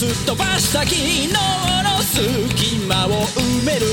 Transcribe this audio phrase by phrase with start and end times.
[0.00, 1.36] すっ飛ばした昨日の
[2.00, 3.84] 隙間を埋める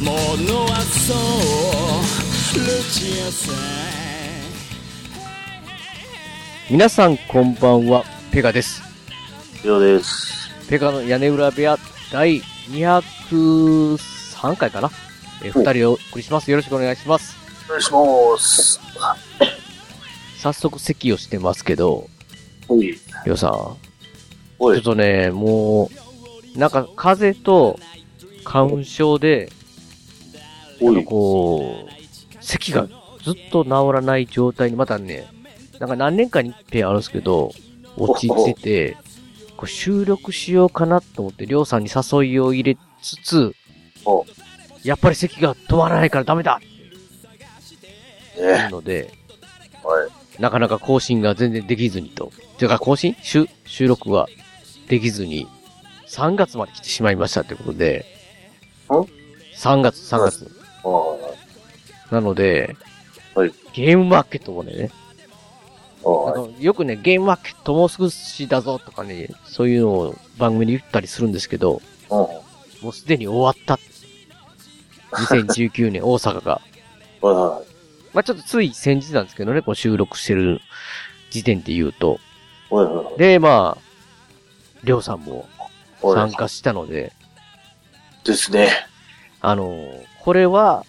[0.00, 0.10] も
[0.42, 3.54] のはそうルチアさん
[6.68, 8.82] 皆さんこんばんは、ペガです。
[9.62, 10.50] 以上です。
[10.68, 11.78] ペガの屋根裏部屋
[12.10, 12.40] 第
[12.72, 14.90] 203回かな？
[15.44, 16.50] えー二人でお送りします。
[16.50, 17.36] よろしくお願いします。
[17.68, 18.80] お願いします。
[20.40, 22.10] 早速席をしてますけど、
[22.66, 22.98] おい。
[23.24, 23.76] りょうさん、
[24.58, 24.62] ち。
[24.62, 25.90] ょっとね、も
[26.54, 27.78] う、なんか風邪と
[28.44, 29.50] 花粉症で、
[30.80, 31.04] なんかおい。
[31.04, 31.90] こう、
[32.40, 32.86] 咳が
[33.22, 35.26] ずっと治らない状態にまたね、
[35.78, 37.52] なんか何年かに一遍あるんですけど、
[37.96, 38.96] 落ちてて、
[39.56, 43.54] こう収録しようかなと思って、りょうさんに誘いを入れつつ
[44.04, 44.26] お、
[44.82, 48.68] やっぱり咳が止まらないからダメだっていうね。
[48.70, 49.12] ので、
[49.82, 50.06] は
[50.38, 50.42] い。
[50.42, 52.32] なかなか更新が全然できずにと。
[52.58, 53.16] ていうか更新？
[53.22, 54.28] 収収録は
[54.88, 55.48] できずに、
[56.08, 58.04] 3月まで来てしまいましたということで、
[58.88, 58.92] ん
[59.56, 60.50] ?3 月、3月。
[60.84, 62.76] あなので、
[63.34, 64.90] はいゲームマーケットもね、
[66.60, 72.18] よくね、ゲームマーケットもう少しだぞとかね、そういうのを番組で言ったりするんですけど、うん。
[72.84, 73.80] もうすでに終わった。
[75.16, 76.60] 2019年 大阪が。
[77.20, 77.62] はいは
[78.12, 80.60] まあちょっとつい先日なんですけどね、こう収録してる
[81.30, 82.20] 時点で言うと。
[82.70, 82.74] い。
[82.74, 83.18] はいはい。
[83.18, 83.83] で、まあ、
[84.84, 85.48] りょうさんも
[86.02, 86.30] はい。
[86.30, 87.12] 参加したので、
[88.24, 88.68] ですね。
[89.40, 90.84] あの、これは、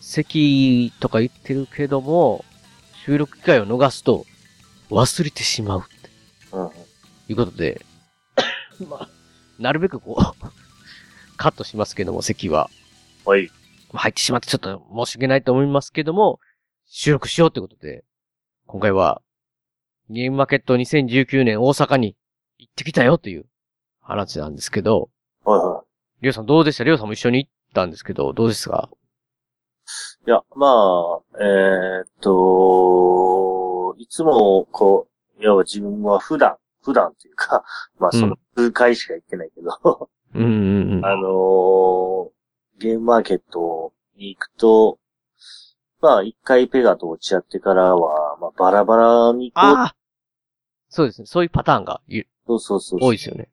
[0.00, 2.44] 席とか言ってるけども、
[3.04, 4.26] 収録機会を逃すと
[4.90, 6.10] 忘れてしまうって
[6.52, 6.70] うん。
[7.28, 7.84] いうことで、
[8.88, 9.08] まあ、
[9.58, 10.50] なるべくこう、
[11.36, 12.70] カットしますけども、席は。
[13.24, 13.50] はい。
[13.92, 16.40] まあ入ってしまってちょっと申し訳ないと思いますけども、
[16.86, 18.04] 収録しようということで、
[18.66, 19.22] 今回は、
[20.10, 22.16] ゲームマーケット2019年大阪に
[22.58, 23.46] 行ってきたよという
[24.00, 25.10] 話なんですけど、
[25.44, 25.84] はいは
[26.20, 26.84] りょうさんどうでした？
[26.84, 28.90] りょうさんも一緒に行ったんですけど、どうですか？
[30.26, 30.28] い。
[30.28, 35.06] いや、まあ、えーっと、いつも、こ
[35.38, 37.64] う、要は自分は普段、普段というか、
[37.98, 41.04] まあ、その数回しか行ってないけど、うんうんうん。
[41.06, 42.28] あのー
[42.80, 45.00] ゲームマーケットに行くと、
[46.00, 49.94] まあ、一回ペガと落ち合ってからは、まあ、バラバラにこう、ああ
[50.88, 51.26] そうですね。
[51.26, 53.00] そういうパターンがゆそうそうそう。
[53.02, 53.50] 多いですよね。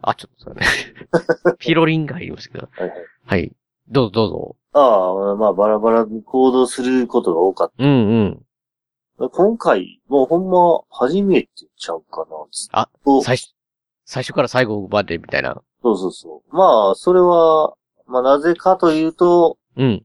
[0.00, 0.64] あ、ちょっとね。
[1.58, 2.68] ピロリンが入りましたけど。
[2.76, 2.98] はいはい。
[3.26, 3.52] はい。
[3.88, 4.56] どうぞどうぞ。
[4.72, 8.46] ああ、まあ、バラバラに行動することが多かっうんうん。
[9.18, 9.28] た。
[9.28, 12.36] 今回、もうほんま、初めてちゃうかな。
[12.72, 13.22] あと。
[13.22, 13.54] 最初、
[14.04, 15.60] 最初から最後までみたいな。
[15.82, 16.56] そうそうそう。
[16.56, 17.74] まあ、それは、
[18.06, 20.04] まあ、なぜかというと、うん。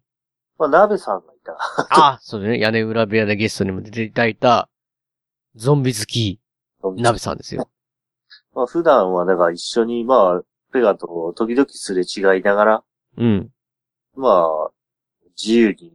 [0.58, 1.58] まあ、鍋さんがいた。
[1.92, 2.60] あ、そうね。
[2.60, 4.70] 屋根裏部屋でゲストにも出ていただいた、
[5.56, 6.40] ゾンビ好き、
[6.96, 7.70] 鍋さんですよ。
[8.54, 10.42] まあ、普段は、だから一緒に、まあ、
[10.72, 12.84] ペガと時々すれ違いながら、
[13.18, 13.50] うん。
[14.16, 14.72] まあ、
[15.38, 15.94] 自由に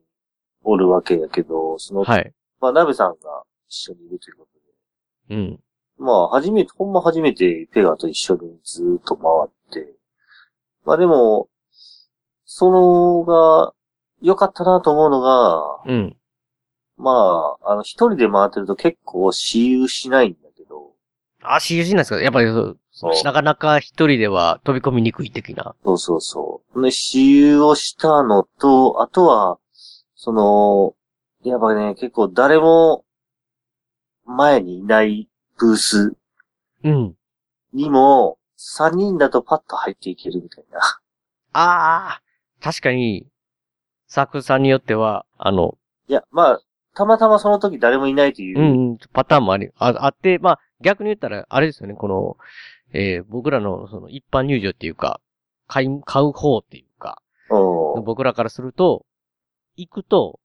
[0.63, 2.33] おるわけやけど、その、はい。
[2.61, 4.47] まあ、鍋さんが一緒にいるというこ
[5.29, 5.37] とで。
[5.37, 5.61] うん。
[5.99, 9.95] まあ、初めて、ほんま初めてペガと一緒にずーっと回って。
[10.85, 11.49] まあでも、
[12.45, 13.75] そのが、
[14.21, 16.17] 良かったなと思うのが、うん。
[16.97, 20.48] まあ、あの、一人で回ってると結構私有しないんだ
[21.39, 22.21] けど、あ、CG なんですか？
[22.21, 23.25] やっぱりそう、そう。
[23.25, 25.75] なかなか一人では飛び込みにくい的な。
[25.85, 26.83] そうそうそう。
[26.83, 29.59] で、私有をしたのと、あとは、
[30.15, 30.95] その、
[31.49, 33.05] やっぱね、結構誰も
[34.25, 35.29] 前にいない
[35.59, 36.17] ブース
[36.85, 36.91] う。
[36.91, 37.15] ん。
[37.73, 40.81] にも、3人だとパッと入っていけるみたいな。
[40.81, 42.23] ああ、
[42.61, 43.27] 確かに、
[44.09, 45.79] サークルさんによっては、あの、
[46.09, 46.61] いや、まあ、
[46.99, 52.37] たまたまその時誰もいないというう、ん、うん、パターンもあり、ああって、まあ、逆に言ったら、あれですよね、この、
[52.93, 55.21] えー僕らの、その、一般入場っていうか、
[55.69, 59.07] 買い、買う方っていうか、うん僕らからすると、
[59.77, 60.41] 行くと、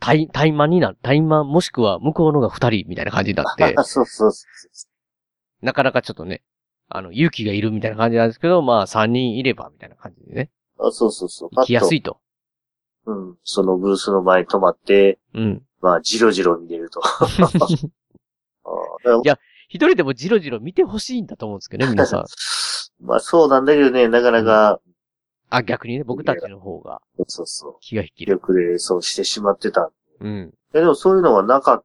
[0.00, 4.46] 対、対マンになる、対マンもしくは向こうのが二人みたいな感じになって、 そうそうそ
[5.60, 5.66] う。
[5.66, 6.42] なかなかちょっとね、
[6.88, 11.50] あの、勇気がいるみたいな感じなんですけど、まあ、三人いれば、みたいな感じでね、あそうそうそう。
[11.52, 11.98] 行きやすい。
[11.98, 12.18] いと。
[13.08, 13.36] うん。
[13.42, 15.62] そのブースの前に止まって、うん。
[15.80, 17.00] まあ、じろじろ見れると。
[19.24, 19.38] いや
[19.68, 22.24] 一人でもジロジロ見てほしいんだと思うんですけどね、皆さん。
[23.00, 24.80] まあそうなんだけどね、なかなか、
[25.50, 29.90] あ、逆にね、僕たちの方がそうそう、気が引き気力でそうしてしまってた。
[30.20, 30.52] うん。
[30.72, 31.84] でもそういうのはなかった、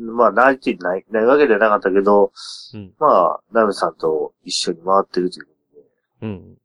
[0.00, 2.32] まあないってない、ないわけではなかったけど、
[2.74, 5.86] うんまあ、ナメさんと一緒に回ってるということで、
[6.22, 6.58] うん。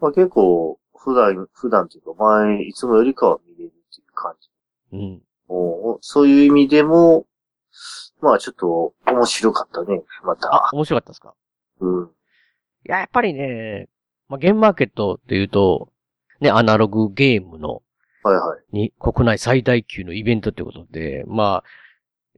[0.00, 4.50] まあ結構、普段、普段というか前、いつもよりかは見れるっていう感じ。
[4.92, 5.22] うん。
[5.48, 7.26] もうそういう意味でも、
[8.20, 11.34] まあちょっと面白かったね、まあた。、面白かったですか？
[11.80, 12.04] うん。
[12.04, 12.08] い
[12.84, 13.88] や、やっぱりね、
[14.28, 15.90] まあ、ゲームマーケットっていうと、
[16.40, 17.82] ね、アナログゲームの、
[18.22, 18.76] はいはい。
[18.76, 21.64] に、国内最大級のイベントってことで、まあ、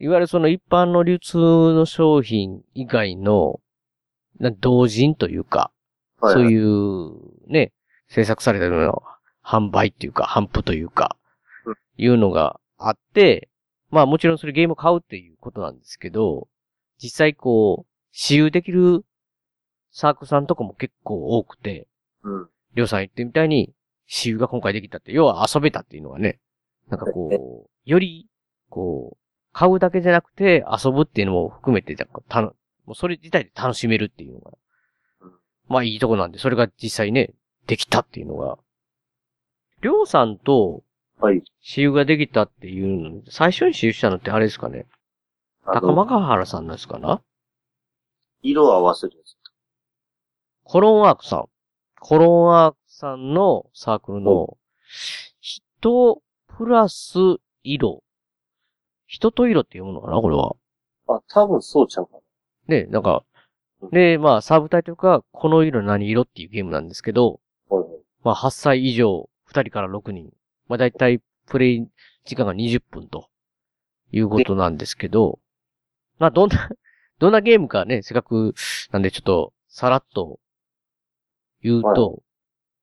[0.00, 3.60] いわゆるその一般の流通の商品以外の、
[4.40, 5.70] な同人というか、
[6.20, 7.72] はいはい、そういう、ね、
[8.12, 8.72] 制作されたよ。
[8.72, 8.92] うな
[9.42, 11.16] 販売っていうか、販布というか。
[11.64, 13.48] うん、いうのがあって、
[13.90, 16.48] まあもちろんそれゲームを買うっていうことなんですけど、
[17.02, 19.04] 実際こう、私有できる
[19.90, 21.88] サークルさんとかも結構多くて、
[22.22, 22.48] うん。
[22.74, 23.74] りょうさん言ってみたいに、
[24.06, 26.38] 私有が今回できたって、要は遊べたっていうのはね、
[26.88, 28.28] なんかこう、より、
[28.68, 29.18] こう、
[29.52, 31.94] 買うだけじゃなくて遊ぶっていうのも含めて、
[32.28, 32.54] たの、
[32.86, 34.52] もうそれ自体で楽しめるっていうのが
[35.20, 35.32] うん、
[35.68, 37.34] まあいいとこなんで、それが実際ね、
[37.66, 38.58] できたっていうのが、
[39.82, 40.82] りょうさんと
[41.20, 41.42] はい。
[41.62, 44.86] 私有ができたっていうの、最初に私有したのってあれですかね
[45.64, 47.22] あの、高間川原さんなんですかな？
[48.42, 49.36] 色を合わせるやつ。
[50.64, 51.44] コロンワークさん。
[52.00, 54.56] コロンワークさんのサークルの、
[55.40, 57.18] 人プラス
[57.62, 58.02] 色。
[59.06, 60.20] 人と色って読むのかな？
[60.20, 60.56] これは。
[61.06, 62.14] あ、多分そうちゃうか
[62.66, 63.22] ね、なんか、
[63.92, 67.38] で、まあ、サブタイトルが、この色何色っていうゲームなんですけど。
[68.22, 70.32] まあ、8歳以上、2人から6人。
[70.68, 71.86] まあ、だいたいプレイ
[72.24, 73.28] 時間が20分と、
[74.12, 75.40] いうことなんですけど、
[76.18, 76.68] まあ、どんな、
[77.18, 78.54] どんなゲームかね、せっかく、
[78.90, 80.38] なんでちょっと、さらっと、
[81.62, 82.22] 言うと、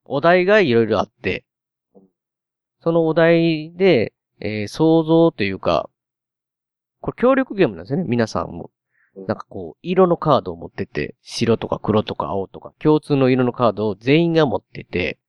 [0.05, 1.45] お題がいろいろあって、
[2.81, 5.89] そのお題で、えー想像というか、
[7.01, 8.71] これ協力ゲームなんですよね、皆さんも。
[9.27, 15.19] なんかこう、色のカードを持ってて、白とか黒とか青とか、共通の色のカードを全員が持ってて、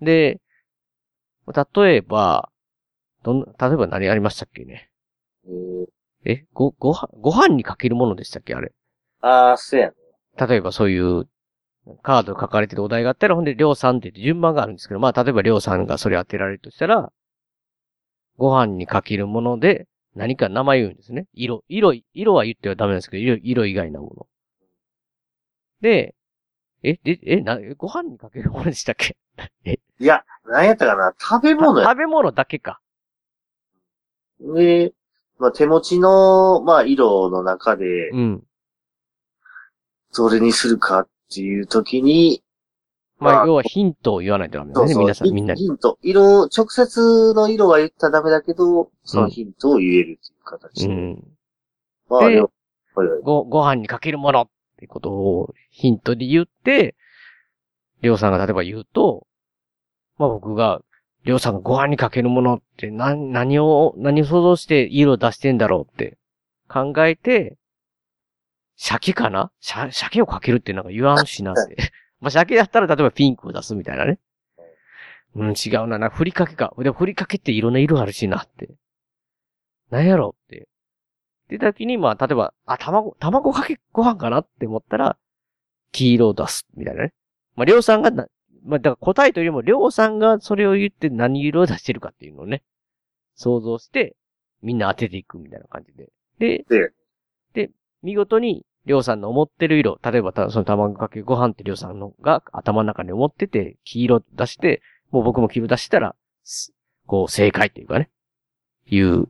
[0.00, 0.40] で、
[1.46, 2.50] 例えば、
[3.22, 4.90] どんな、例えば何ありましたっけね？
[6.24, 6.44] え？
[6.52, 8.54] ご、ご飯、ご飯にかけるものでしたっけ？
[8.54, 8.72] あれ。
[9.20, 9.94] あー、そうやね。
[10.46, 11.26] 例えばそういう、
[12.02, 17.10] カード書かれてるお題があったら、ほんで、りょうさんって言って順番があるんですけど、まあ、例えばりょうさんがそれ当てられるとしたら、
[18.36, 19.86] ご飯にかけるもので、
[20.18, 21.26] 何か名前言うんですね。
[21.32, 24.26] 色、色、色は言ってはダメなんですけど、色、色以外のもの。
[25.80, 26.14] で、
[26.82, 29.16] え、で、え、な、ご飯にかけるものでしたっけ？
[30.00, 31.14] いや、何やったかな？
[31.18, 31.88] 食べ物や。
[31.88, 32.80] 食べ物だけか。
[34.40, 34.92] で、
[35.38, 38.44] まあ、手持ちの、まあ、色の中で、うん。
[40.16, 42.42] どれにするかっていう時に、
[43.18, 44.86] まあ、まあ要はヒントを言わないとダメだね。
[44.88, 45.60] そうそう、皆さん、みんなに。
[45.60, 45.98] ヒント。
[46.02, 50.94] 色、直接の色は言ったらダメだけど、そのヒントを言えるっていう形で。
[50.94, 51.24] うん。
[52.08, 52.50] まあ、ででも、
[52.94, 54.48] はいはいご、ご飯にかけるものっ
[54.78, 56.94] てことをヒントで言って、
[58.02, 59.26] りょうさんが例えば言うと、
[60.16, 60.80] まあ僕が、
[61.24, 66.16] りょうさんがご飯にかけるものって何、何を、何を想像して色を出してんだろうって
[66.68, 67.56] 考えて、
[68.76, 69.50] 鮭かな？
[69.60, 71.90] 鮭鮭をかけるってなんか言わんしなって。
[72.20, 74.18] まあ鮭だったら例えばピンクを出すみたいなね。
[75.34, 75.98] うん、違うな。
[75.98, 76.74] な、ふりかけか。
[76.78, 78.70] でもふりかけっていろんな色あるしなって。
[79.90, 80.68] なんやろって。
[81.48, 85.16] で、時に、まあ、例えば、あ、卵、卵かけご飯かなって思ったら、
[85.92, 87.14] 黄色を出す、みたいなね。
[87.56, 88.26] まあ、りょうさんがな、
[88.64, 92.62] まあ、だから答えというよりも、りょうさんがそれを言って何色を出してるかっていうのをね、
[93.34, 94.14] 想像して、
[94.62, 96.10] みんな当てていくみたいな感じで。
[96.38, 96.92] で、で
[97.54, 97.70] で、
[98.02, 104.80] 見事に、りょうさんの思ってる色、例えばた、その卵かけご飯ってりょうさんのが頭の中に思ってて、黄色出して、
[105.10, 106.72] もう僕も黄色出したら、す
[107.06, 108.10] こう、正解っていうかね、
[108.86, 109.26] いう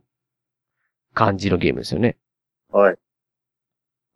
[1.13, 2.17] 感じのゲームですよね。
[2.71, 2.97] はい。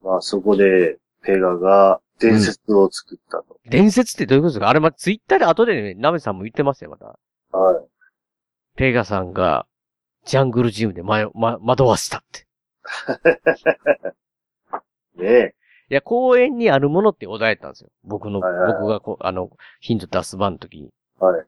[0.00, 3.58] まあ、そこで、ペガが伝説を作ったと。
[3.68, 4.68] 伝説ってどういうことですか？
[4.68, 7.18] あれ、ま、ツイッターで後でね、ナメさんも言ってましたよ、また。
[7.58, 7.84] はい。
[8.76, 9.66] ペガさんが、
[10.24, 12.46] ジャングルジムでま、ま、惑わせたって。
[15.16, 15.54] ねえ。
[15.90, 17.90] いや、公園にあるものってお題やったんですよ。
[18.04, 19.50] 僕の、はいはいはい僕がこう、あの、
[19.80, 20.90] ヒント出す番の時に。
[21.18, 21.46] はい。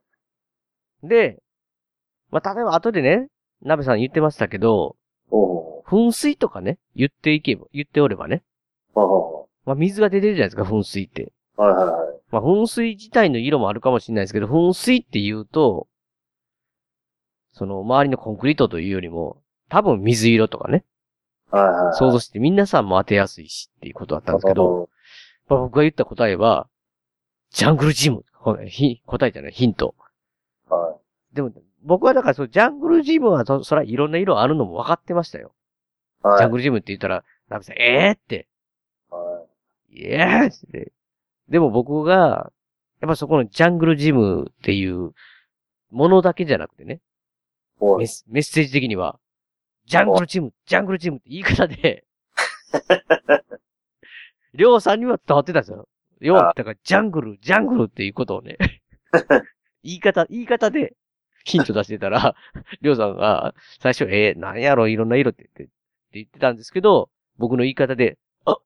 [1.08, 1.38] で、
[2.30, 3.28] まあ、例えば後でね、
[3.62, 4.96] ナベさん言ってましたけど、
[5.30, 8.42] おう噴水とかね、言っていけば、言っておればね。
[8.92, 9.68] ほう。
[9.68, 11.32] まあ、水が出てるじゃないですか、噴水って。
[11.56, 12.20] はいはいはい。
[12.30, 15.86] まあ、噴水自体の色もあるかもしれないですけど、噴水って言うと、
[17.52, 20.84] その、周りのコンクリートというよりも、多分水色とかね。
[21.50, 24.88] 想像して皆さんも当てやすいしっていうことだったんですけど、
[25.48, 26.68] まあ僕が言った答えは、
[27.50, 28.24] ジャングルジム。
[29.06, 29.94] 答えじゃない、ヒント。
[30.68, 30.98] は
[31.32, 35.52] でも、僕はだからそのジャングルジムはそ、そらいろんな色あるのも分かってましたよ。
[36.24, 36.26] い。
[36.26, 36.38] はい。
[36.38, 38.48] ジャングルジムって言ったら、ナビさん、えーって、
[39.10, 39.46] は
[39.90, 39.98] い。
[40.00, 40.92] イエーって。
[41.48, 42.52] でも僕が、
[43.00, 45.12] やっぱそこのジャングルジムっていう
[45.90, 47.00] ものだけじゃなくてね、
[47.78, 48.06] はい。
[48.28, 49.18] メッセージ的には、
[49.86, 52.04] ジャングルジム、ジャングルジムって言い方で、
[54.54, 55.62] りょうさんには伝わってたん。
[55.62, 55.88] ですよ。
[56.20, 58.56] 要は、だから、ジャングル、ジャングルっていうことをね、
[59.82, 60.96] 言い方、言い方で
[61.44, 62.34] ヒント出してたら、
[62.80, 65.72] りょうさんが、最初、えー、何やろ、いろんな色って言って、って
[66.14, 68.56] 言ってたんですけど、僕の言い方で、あ、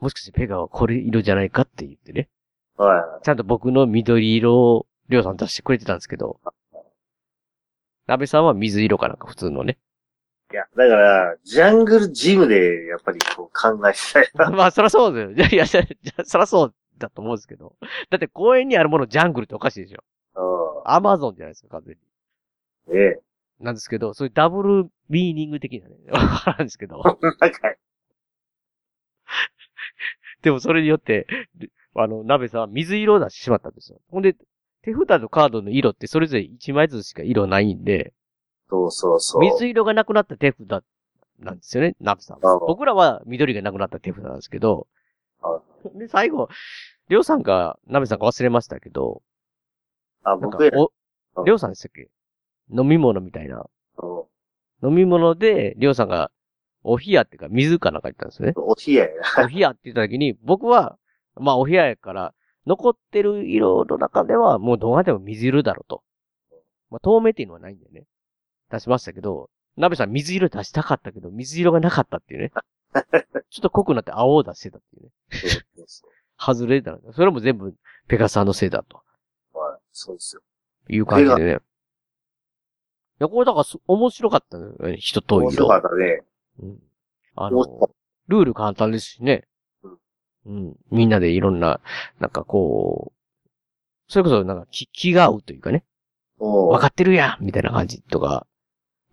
[0.00, 2.28] もしかしてペガはこれ色じゃないかって言ってね、
[2.76, 6.40] はちゃんと僕の緑色をりょうさん出してくれてたんですけど、
[8.06, 9.78] 鍋さんは水色かなんか普通のね。
[10.54, 10.56] い。
[10.56, 14.50] いや、だから、ジャングルジムで、やっぱりこう考えてたいな。
[14.56, 15.46] まあ、そらそうですよ。
[15.46, 15.82] いや、いや、じゃ
[16.18, 17.76] あそらそうだと思うんですけど。
[18.10, 20.04] だって公園にあるものジャングルっておかしいでしょ。
[20.36, 22.00] うアマゾンじゃないですか、完全に。
[22.96, 22.98] ん。
[22.98, 23.20] ええ。
[23.60, 27.02] なんですけど、そういうダブルミーニング的なね、 わからんですけど。
[30.42, 31.26] でもそれによって、
[31.94, 34.00] あの、鍋さんは水色を出してしまったんですよ。
[34.10, 34.36] ほんで、
[34.82, 38.12] 手札とカードの色ってそれぞれ1枚ずつしか色ないんで、
[38.68, 39.40] そうそうそう。
[39.42, 40.84] 水色がなくなった手札
[41.38, 44.86] なんですよね、鍋さん僕らは緑がなくなった手札なんですけど
[45.42, 45.60] あ、
[45.94, 46.48] で、最後、
[47.08, 49.22] りょうさんか、鍋さんか忘れましたけど、
[50.22, 50.90] あ、僕りょ
[51.54, 52.08] うさんでしたっけ？
[52.70, 53.66] 飲み物みたいな。
[53.98, 54.24] うん
[54.82, 56.30] 飲み物で、りょうさんが、
[56.82, 58.52] お冷やっていうか、水かなんか言ったんですよね。
[58.56, 59.08] お冷や。
[59.42, 60.98] お冷やって言った時に、僕は、
[61.36, 62.34] まあお冷ややから、
[62.66, 66.02] 残ってる色の中では、もうどうなっても水色だろうと。
[66.90, 68.04] まあ透明っていうのはないんでね。
[68.74, 72.52] 出しましたけど、鍋さん水色出したかったけど、水色がなかったっていうね。
[73.50, 75.10] ちょっと濃くなって青を出してたっていうね。
[76.38, 77.12] 外れたの。
[77.12, 77.74] それも全部、
[78.08, 79.02] ペガさんのせいだと
[79.54, 79.58] う。
[79.58, 79.80] はい。
[79.92, 80.42] そうですよ。
[80.88, 81.52] いう感じでね。
[81.52, 81.54] い
[83.20, 84.96] や、これだからす面白かったのよね。
[84.96, 86.22] 一通り面白かったね。
[86.60, 86.82] うん。
[87.36, 87.90] あの、
[88.28, 89.46] ルール簡単ですしね。
[89.82, 89.98] うん
[90.46, 90.76] うん。
[90.90, 91.80] みんなでいろんな、
[92.18, 95.84] なんかこう、それこそなんか気気が合うというかね。
[96.38, 98.46] お分かってるやんみたいな感じとか、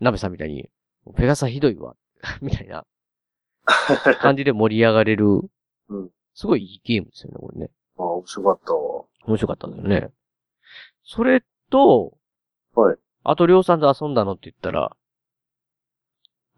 [0.02, 0.70] ナベさんみたいに、
[1.16, 1.96] ペガサひどいわ。
[2.42, 2.86] みたいな
[4.22, 5.26] 感じで盛り上がれる。
[5.90, 7.70] うんすごいいいゲームですよね、これね。
[7.98, 9.04] あ、面白かったわ。
[9.26, 10.14] 面白かったんだよね。
[11.04, 12.18] それと、
[12.74, 12.98] はい。
[13.24, 14.96] あと、りょうさんと遊んだのって言ったら、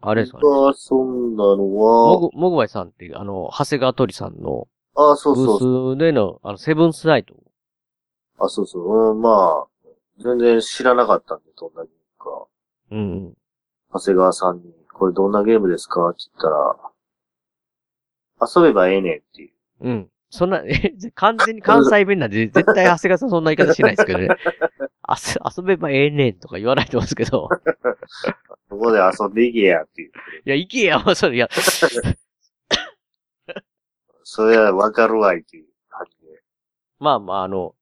[0.00, 0.42] あれですかね。
[0.42, 5.92] 僕が遊んだのもは、ぐ、もぐわいさんっていう、あの、長谷川鳥さんのあ、そうブそうそう。
[5.92, 7.34] ースでの、あの、セブンスナイト。
[8.38, 9.10] あ、そうそう。
[9.10, 9.88] うん、まあ、
[10.22, 12.46] 全然知らなかったんで、どんなゲームか。
[12.94, 13.34] うんうん。
[13.92, 16.76] 長谷川さんに、これどんなゲームですかって言ったら、
[18.56, 19.52] 遊べばええねんっていう。
[19.80, 20.08] うん。
[20.30, 24.28] そんな、 え、完全に関西弁なんで、絶対長谷川さんそんな言い方しないですけどね。
[25.02, 27.48] あす遊べばええねんとか言わないと思うんですけど。
[28.70, 30.12] ここで遊んでいけやっていう。
[30.46, 31.48] いや、行けや、もうそれ、いや、
[34.22, 36.42] それはわかるわいっていう感じで。
[36.98, 37.74] まあまあ、あの、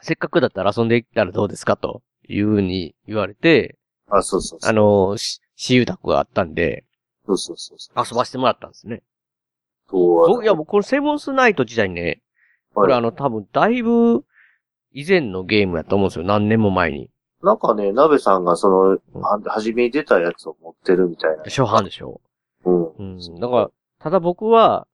[0.00, 3.76] せっかくだったら遊んでいったらどうですかというふうに言われて、
[4.10, 4.70] あ、そうそうそう。
[4.70, 6.84] あの、し、私有宅があったんで、
[7.26, 8.04] そうそうそうそう。
[8.10, 9.02] 遊ばせてもらったんですね。
[9.90, 12.20] そう僕、いや、もうこのセブンスナイト時代にね、
[12.74, 14.24] これあの、多分、だいぶ、
[14.92, 16.24] 以前のゲームやと思うんですよ。
[16.24, 17.10] 何年も前に。
[17.42, 21.44] なんかね、鍋さんがその、は初めに出たやつを持ってるみたいな。
[21.44, 22.20] 初版でしょ。
[22.64, 22.88] うん。
[22.96, 23.40] うん。
[23.40, 24.86] だから、ただ僕は、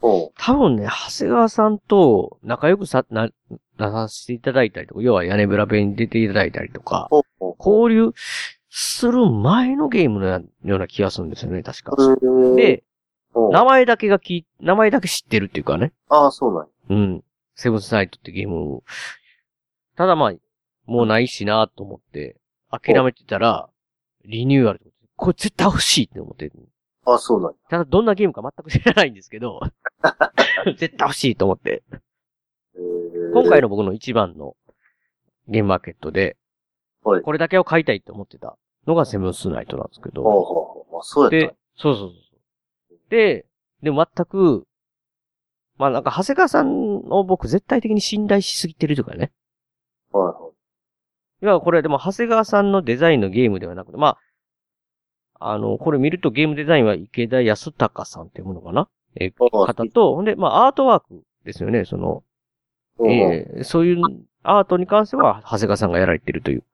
[0.00, 3.28] 多分ね、長谷川さんと仲良くさ、な、
[3.78, 7.08] なさせていただいたりとか、要は屋根裏弁に出ていただいたりとか、
[7.58, 8.12] 交流
[8.70, 11.94] する前のゲームのような気がするんですよね、確か。
[11.96, 12.84] うんで、
[13.34, 15.92] 名前だけがき、名前だけ知ってるっていうかね。
[16.08, 16.68] ああ、そうなんや。
[16.90, 17.24] うん。
[17.54, 18.84] セブンスナイトってゲームを。
[19.96, 20.32] ただまあ、
[20.86, 22.36] もうないしなと思って、
[22.70, 23.68] 諦めてたら、
[24.24, 24.92] リニューアル。
[25.16, 26.50] これ絶対欲しいって思って。
[27.04, 27.56] ああ、そうなんや。
[27.70, 29.60] ただどんなゲームか全く知らないんですけど、
[30.78, 31.82] 絶対欲しいと思って。
[32.76, 34.54] えー今回の僕の一番の
[35.48, 36.36] ゲームマーケットで、
[37.04, 40.42] はいこれだけを買いたいって思ってたのがセブンスナイトなんですけど、ほうほう
[40.90, 41.00] ほう。
[41.00, 42.14] あ、そうやったんでや。、そうそうそ
[42.94, 42.98] う。
[43.08, 43.46] で、
[43.82, 44.66] でも全く、
[45.78, 49.32] まあなんか長谷川さんを僕絶対的に信頼しすぎてるというかね。
[50.12, 51.44] はいはい。
[51.44, 54.18] いや、これでも長谷川さんのデザインのゲームではなくて、ま
[55.38, 58.88] あ、あの、これ見るとゲームデザインは池田康隆さんっていうものかな？
[59.14, 62.24] え方と、ほんで、まあアートワークですよね、その、
[63.06, 64.02] えーそういう
[64.42, 66.64] アートに関しては長谷川さんがやられてるという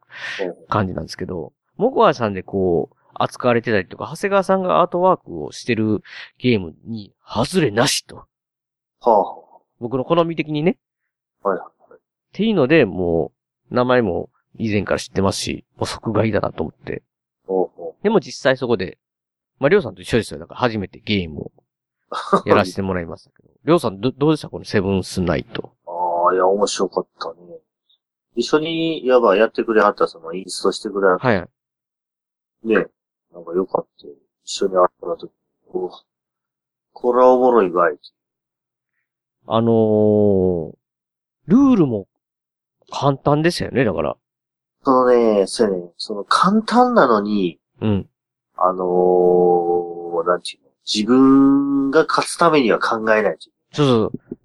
[0.68, 6.02] 感じなんですけど、モコアさんでこう、扱われてたりとか、長谷川さんがアートワークをしてる
[6.38, 8.16] ゲームに、外れなしと。
[8.16, 8.26] は
[9.06, 10.78] あ、は僕の好み的にね。
[11.42, 11.68] あ、はいはい。
[11.94, 11.98] っ
[12.32, 13.32] ていうので、も
[13.70, 17.02] う、名前も以前から知ってますし、もう即買いだなと思って。
[17.46, 18.98] ほうほでも実際そこで、
[19.58, 20.40] まあ、りょうさんと一緒ですよ。
[20.40, 21.52] だから初めてゲームを
[22.44, 22.48] う。
[22.48, 23.48] やらせてもらいましたけど。
[23.64, 24.48] りょうさんど、どうでした？
[24.48, 25.73] このセブンスナイト。
[26.26, 27.58] ああ、いや、面白かったね。
[28.36, 31.28] 一緒に、やばい、やってくれはった、その、インストしてくれはった。
[31.28, 31.48] はい。
[32.64, 32.86] ね。
[33.32, 34.14] なんかよかったよ。
[34.44, 35.32] 一緒に会った時、
[35.68, 35.90] お
[36.92, 37.98] これはおもろいばい。
[39.46, 40.74] あのー、
[41.46, 42.06] ルールも
[42.90, 44.16] 簡単ですよね、だから。
[44.84, 48.08] そのね、そうやね、その簡単なのに、うん。
[48.56, 53.36] あのー、なんちゅうの、自分が勝つためには考えない。
[53.40, 54.38] そうそうそう。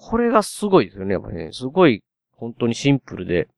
[0.00, 1.50] これがすごいですよね、やっぱね。
[1.52, 2.02] すごい、
[2.32, 3.48] 本当にシンプルで、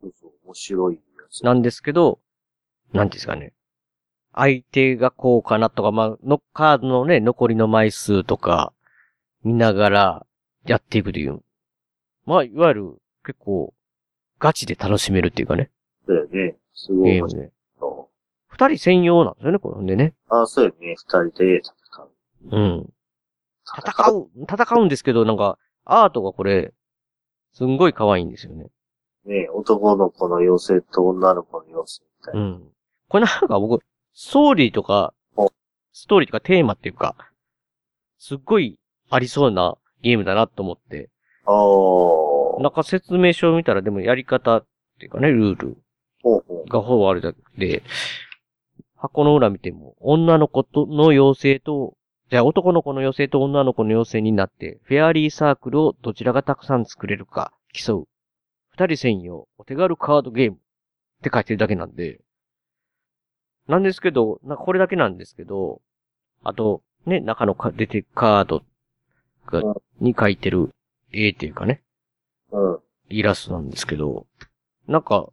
[0.00, 1.44] そうそう面白いやつ。
[1.44, 2.20] なんですけど、
[2.92, 3.52] なんですかね。
[4.32, 8.72] 相手がこうかなとか、まあ、の、カードのね、残りの枚数とか、
[9.42, 10.26] 見ながら
[10.66, 11.42] やっていくという。
[12.26, 13.74] まあ、いわゆる、結構、
[14.38, 15.70] ガチで楽しめるっていうかね、
[16.06, 16.56] そうやね。
[16.74, 17.12] すごい。
[17.12, 17.50] ゲームで。
[18.46, 20.14] 二人専用なんですよね、これでね。
[20.28, 20.94] あ、そうやね。
[20.96, 22.10] 二人で戦う。
[22.50, 22.93] うん。
[23.64, 26.72] 戦う、戦うんですけど、なんか、アートがこれ、
[27.52, 28.70] すんごい可愛いんですよね。
[29.24, 32.42] ね、男の子の妖精と女の子の妖精みたいうな。
[32.42, 32.62] ん。
[33.08, 35.50] これなんか僕、ストーリーとかお、
[35.92, 37.16] ストーリーとかテーマっていうか、
[38.18, 38.78] すっごい
[39.10, 41.10] ありそうなゲームだなと思って、
[41.46, 41.54] ああ。
[41.54, 44.66] ほなんか説明書を見たらでもやり方っ
[44.98, 45.76] ていうかね、ルール。
[46.68, 47.82] がほぼあるだけで、
[48.96, 51.94] 箱の裏見ても、女の子との妖精と、
[52.42, 58.08] 男の子の妖精と女の子の妖精になって、フェアリーサークルをどちらがたくさん作れるか競う。
[58.70, 60.60] 二人専用、お手軽カードゲームっ
[61.22, 62.20] て書いてるだけなんで、
[63.68, 65.80] なんですけど、なこれだけなんですけど、
[66.42, 68.62] あと、ね、中のか出てカード
[69.46, 70.70] がうん、に書いてる
[71.12, 71.82] 絵っていうかね、
[72.50, 72.78] うん。
[73.10, 74.26] イラストなんですけど、
[74.88, 75.28] なんか、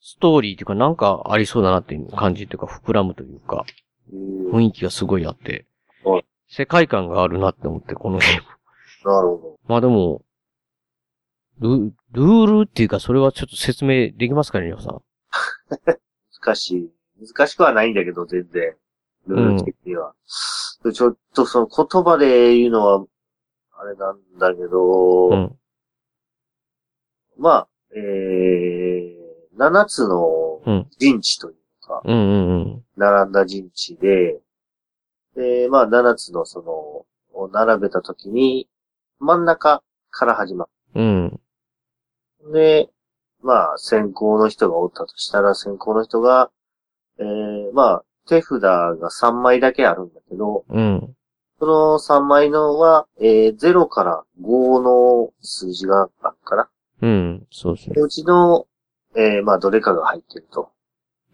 [0.00, 3.64] ストーリーっていうかなんかありそうだなっていう感じっていうか膨らむというか、
[4.12, 4.50] うん。
[4.52, 5.66] 雰囲気がすごいあって
[6.10, 9.12] はい、世界観があるなって思って、このゲーム。
[9.12, 10.22] なるほまあでも、
[11.60, 14.92] ル、ルールっていうかそれはちょっと説明できますかね、皆さん。
[14.92, 15.02] ど。
[16.42, 16.90] 難しい。
[17.20, 18.76] 難しくはないんだけど、全然。
[19.26, 20.14] ルール的には。
[20.92, 23.04] ちょっとその言葉で言うのは、
[23.78, 25.58] あれなんだけど、うん。
[27.38, 30.86] まあ、えー、7つのうん。
[30.98, 32.84] 陣地というか、うんうんうん。
[32.96, 34.40] 並んだ陣地で、
[35.36, 38.68] で、まあ、7つのその、を並べたときに、
[39.18, 41.40] 真ん中から始まうん。
[42.42, 42.52] る。
[42.52, 42.90] で、
[43.42, 46.50] まあ、先行の人がおったとしたら、先行の人が、
[47.18, 51.14] えー、まあ、手札が3枚だけあるんだけど、うん。
[51.58, 56.68] その3枚のは、えー、0から5の数字があるから、
[57.02, 57.46] うん。
[57.50, 58.00] そうですね。
[58.00, 58.66] うちの、
[59.14, 60.70] えー、まあ、どれかが入ってると。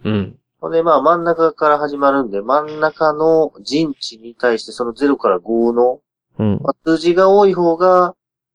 [0.05, 0.39] うん。
[0.63, 6.01] ほんで、まあ、真ん中から始まるんで、真ん中の陣地に対して、その0から5の、
[6.39, 6.61] うん。
[6.63, 8.15] まあ数字が多い方が、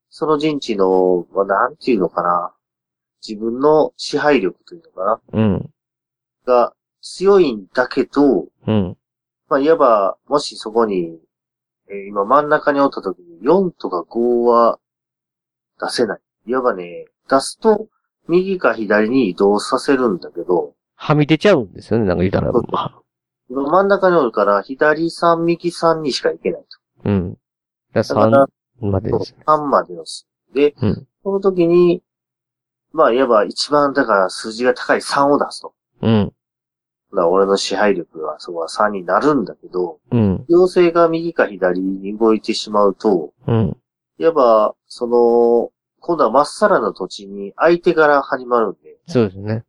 [0.09, 2.53] その陣地の、まあ、なんていうのかな。
[3.27, 5.21] 自分の支配力というのかな。
[5.33, 5.69] うん。
[6.45, 8.97] が強いんだけど、うん。
[9.49, 11.19] まあ、いわば、もしそこに、
[11.89, 14.79] えー今真ん中におった時に4とか5は
[15.81, 16.19] 出せない。
[16.45, 17.89] いわばね、出すと
[18.29, 22.51] 右か左に移動させるんだけど、はみ出ちゃうんですよね、なんか言ったら。
[22.51, 23.01] そうまあ
[23.49, 26.67] 今真ん中におるから、左3、右3にしか行けないと。
[27.05, 27.37] うん。
[27.93, 28.47] だだから、
[28.81, 29.43] 3までですね。
[29.45, 30.27] 3までの数。
[30.53, 31.07] で、うん。
[31.23, 32.03] その時に、
[32.91, 35.73] まあ、いわば一番だから数字が高い3を出すと。
[36.01, 36.33] うん。
[37.11, 40.45] だから俺の支配力がそこは3になるんだけど、うん。
[40.49, 43.77] 妖精が右か左に動いてしまうと、うん。
[44.19, 49.63] いわば、その、今度はまっさらな土地に相手から始まるんで、そうですね。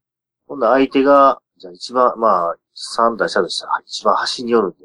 [0.48, 4.76] 今度は相手が、じゃあ一番、まあ、3出したとしたら一番端におるんで、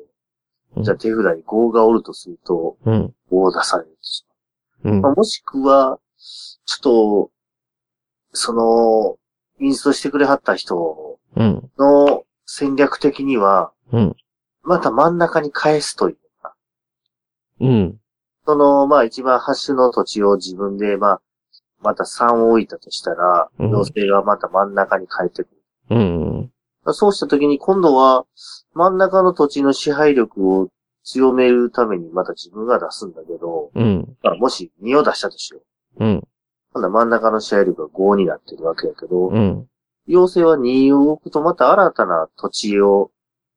[0.76, 3.13] うんじゃあ手札に5がおるとすると、うん。
[3.32, 4.26] 5を出されるし
[4.84, 5.13] うんまあ、。
[5.13, 7.32] もしくは、ちょっと、
[8.32, 9.17] その、
[9.60, 11.71] インストしてくれはった人うん。
[11.78, 14.15] の戦略的には、うん。
[14.63, 16.56] また真ん中に返すというか、
[17.60, 17.99] うん。
[18.45, 21.21] その、まあ一番端の土地を自分で、まあ、
[21.84, 25.50] また3を置いたとしたら、うん妖精がまた真ん中に帰ってく
[25.89, 25.98] る。
[25.98, 26.52] うん。
[26.93, 28.26] そうした時に今度は
[28.74, 30.69] 真ん中の土地の支配力を
[31.04, 34.17] 強めるためにまた自分が出すんだけど、うん。
[34.24, 35.62] まあ、もし2を出したとしよ
[36.00, 36.06] う。
[36.06, 36.24] うん。
[36.74, 39.67] 今度は真ん中の支配力が5になってるわけやけど、うん。
[40.08, 43.12] 妖精は2を動くとまた新たな土地を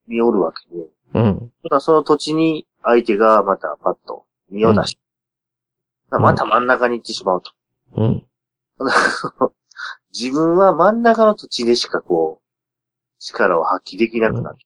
[0.06, 1.52] 見おるわけで、うん。
[1.62, 5.00] ただその土地に相手がまたパッと身を出して、
[6.10, 7.52] また真ん中に行ってしまうと。
[7.96, 8.26] うん。
[10.12, 12.44] 自分は真ん中の土地でしかこう、
[13.18, 14.56] 力を発揮できなくなる。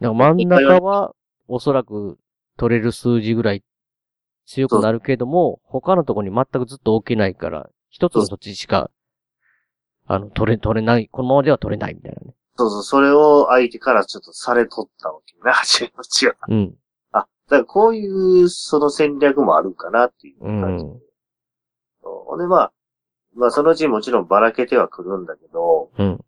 [0.00, 1.14] なんか真ん中は、
[1.48, 2.18] おそらく
[2.56, 3.64] 取れる数字ぐらい
[4.46, 8.90] 強くなるけども、他のところに全くずっと置けないから、一つの土地しか、
[10.06, 12.34] あの、取れ、取れない、このままでは取れないみたいなね。
[12.56, 16.34] そうそう、それを相手からちょっとされとったわけね、 初めのうちは。
[16.48, 16.74] うん。
[17.12, 18.08] あ、だからこうい
[18.42, 20.84] う、その戦略もあるかなっていう感じ。
[20.84, 21.00] うん
[22.30, 22.72] ほんでまあ、
[23.40, 26.20] まあそのうちもちろんばらけてはくるんだけど、うん。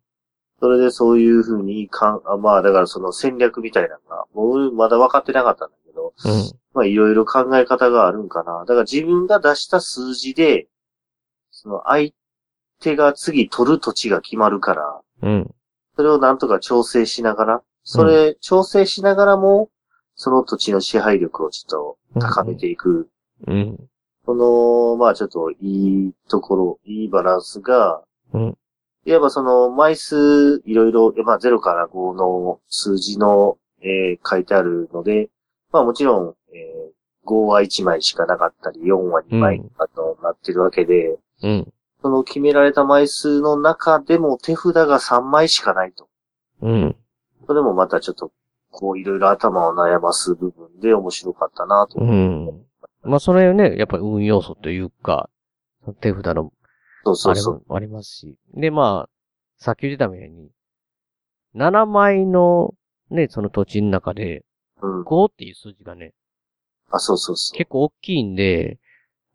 [0.59, 6.51] それでそういうふうにかん、あまあだからその戦略みたいなのが、もうまだ分かってなかったんだけど、うん。
[6.73, 8.61] まあいろいろ考え方があるんかな。
[8.61, 10.67] だから自分が出した数字で、
[11.51, 12.11] その相
[12.79, 15.51] 手が次取る土地が決まるから、うん。
[15.95, 19.69] それをなんとか調整しながら、それ、調整しながらも、
[20.15, 23.09] その土地の支配力をちょっと高めていく。
[23.45, 23.77] うん。
[24.25, 28.57] その、まあちょっといいところ、いいバランスが、うん。
[29.05, 35.29] いわばその枚数いろいろ、まあ0から5の数字の、えー書いてあるので、
[35.71, 36.93] まあもちろん、えー
[37.25, 41.73] 5は1枚しかなかったり、4は2枚あとなってるわけで、うん。
[42.01, 46.09] その決められた枚数の中でも手札が3枚しかないと。
[46.61, 46.95] うん。
[47.47, 48.31] それもまたちょっと、
[48.71, 51.99] こういろいろ頭を悩ます部分で面白かったなと。
[51.99, 52.65] うん。
[53.03, 55.29] まあ、それね、やっぱり運要素というか、
[55.99, 56.51] 手札の
[57.03, 57.55] そうそうそう。
[57.55, 58.37] あれもありますし。
[58.53, 59.09] で、まあ、
[59.57, 60.49] さっき言ってたみたいに、
[61.55, 62.73] 7枚の
[63.09, 64.43] ね、その土地の中で、
[64.81, 65.03] うん。
[65.03, 66.13] 5っていう数字がね、
[66.89, 67.57] あ、そうそうそう。
[67.57, 68.79] 結構大きいんで、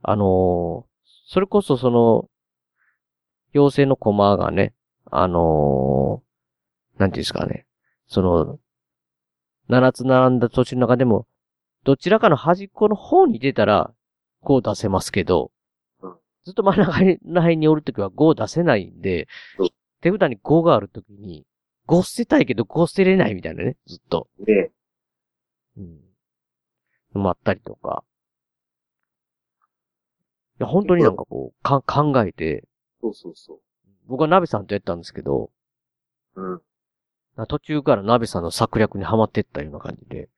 [0.03, 0.89] あのー
[1.31, 2.31] それこそその、
[3.55, 4.73] 妖精の駒がね、
[5.11, 7.67] あのーなんていうんですかね、
[8.07, 8.59] その、
[9.69, 11.27] 7つ並んだ土地の中でも、
[11.89, 13.95] どちらかの端っこの方に出たら、
[14.43, 15.51] 5出せますけど、
[16.03, 19.27] うんずっと真ん中にら辺におるときは5出せないんで
[19.59, 19.71] うん、
[20.03, 21.47] 手札に5があるときに、
[21.87, 24.29] 5捨てたいけど5捨てれないみたいなね、ずっと。
[24.39, 24.71] で、
[25.79, 27.21] うん。
[27.23, 28.05] もあったりとか。
[30.61, 32.65] いや、本当になんかこう、か、考えて、
[33.01, 33.61] そうそうそ
[34.09, 35.51] 僕はナベさんとやったんですけど、
[36.35, 36.43] う。
[36.43, 36.61] うん。
[37.37, 40.29] な途中からナベさんの策略にはまってったような感じで、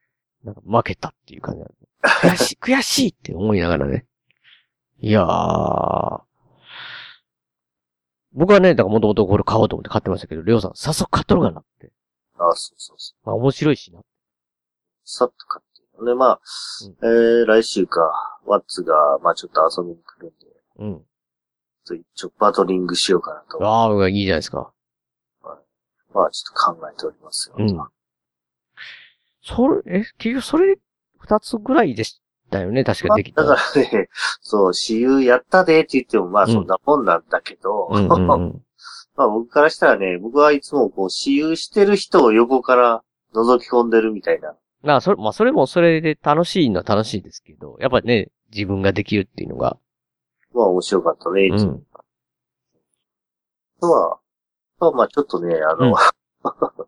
[0.45, 4.07] なんか負けたっていう感じなんで悔しい、 悔しいって思いながらね。
[4.99, 6.21] いやー。
[8.33, 11.91] 僕はね、だからもともとこれ買おうと思って買ってましたけど、りょうさん、早速買っとるかなって。
[12.39, 13.27] あ、そうそうそう。
[13.27, 14.01] まあ面白いしな。
[15.05, 16.05] さっと買って。
[16.05, 16.41] で、まあ、
[17.03, 18.01] えー、来週か、
[18.47, 20.47] ワッツが、まあちょっと遊びに来るんで、
[20.79, 21.05] うん。
[21.85, 23.63] ちょ一応バトリングしようかなと。
[23.67, 24.73] ああ、いいじゃないですか。
[26.15, 27.57] まあちょっと考えておりますよ。
[27.59, 28.00] うん
[29.43, 30.83] それ、え、結局それで
[31.19, 33.45] 二つぐらいでしたよね、確かできた。
[33.45, 34.09] だからね、
[34.41, 38.63] そう、私有やったでって言っても、まあそんなもんなんだけど、うんうんうん。
[39.17, 43.03] まあ僕からしたらね、僕はいつもこう、私有してる人を横から
[43.35, 44.55] 覗き込んでるみたいな。
[44.83, 49.77] まあ、それ、まあ、それもそれで楽しいのは楽しいですけど、やっぱね、自分ができるっていうのが。
[50.53, 51.73] まあ面白かったね、いつも。
[51.73, 51.85] うん。
[53.81, 54.19] まあ、
[54.81, 55.95] まあまあちょっとね、あの、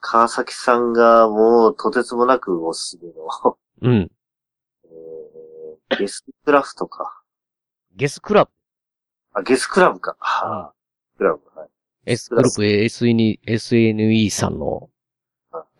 [0.00, 4.10] 川崎さんがもうとてつもなくおすすめの、うん。
[4.84, 7.22] えー、ゲスクラフトか。
[7.96, 8.50] ゲスクラブ？
[9.34, 10.16] あ、ゲスクラブか。
[10.18, 10.72] はあ、
[11.18, 11.68] クラブ、はい。
[12.06, 14.88] S グループ SN SNE さんの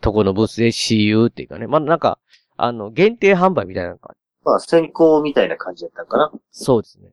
[0.01, 1.67] とこのブースで CU っていうかね。
[1.67, 2.19] まあ、なんか、
[2.57, 6.31] あの、限定販売みたいなのが、まあ先行みたいな感じだったかな。
[6.51, 7.09] そうですね。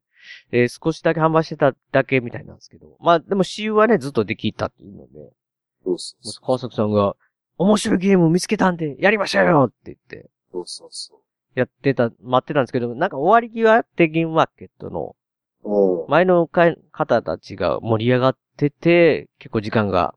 [0.52, 2.96] えー少しだけ販売してただけみたいなんですけど。
[3.00, 5.30] まあ、でも CU はね、ずっとできたっていうので、
[5.84, 7.14] そうそうそ川崎さんが、
[7.56, 10.30] 面白いゲーム見つけたんで、やりましょうよって言って、う。
[10.52, 10.88] そうそう。
[10.90, 11.20] そ
[11.54, 15.16] やってた、待ってたんですけど、なんか終わり際ってゲームマーケットの、
[16.08, 20.14] 前のか方たちが盛り上がってて、結構時間が、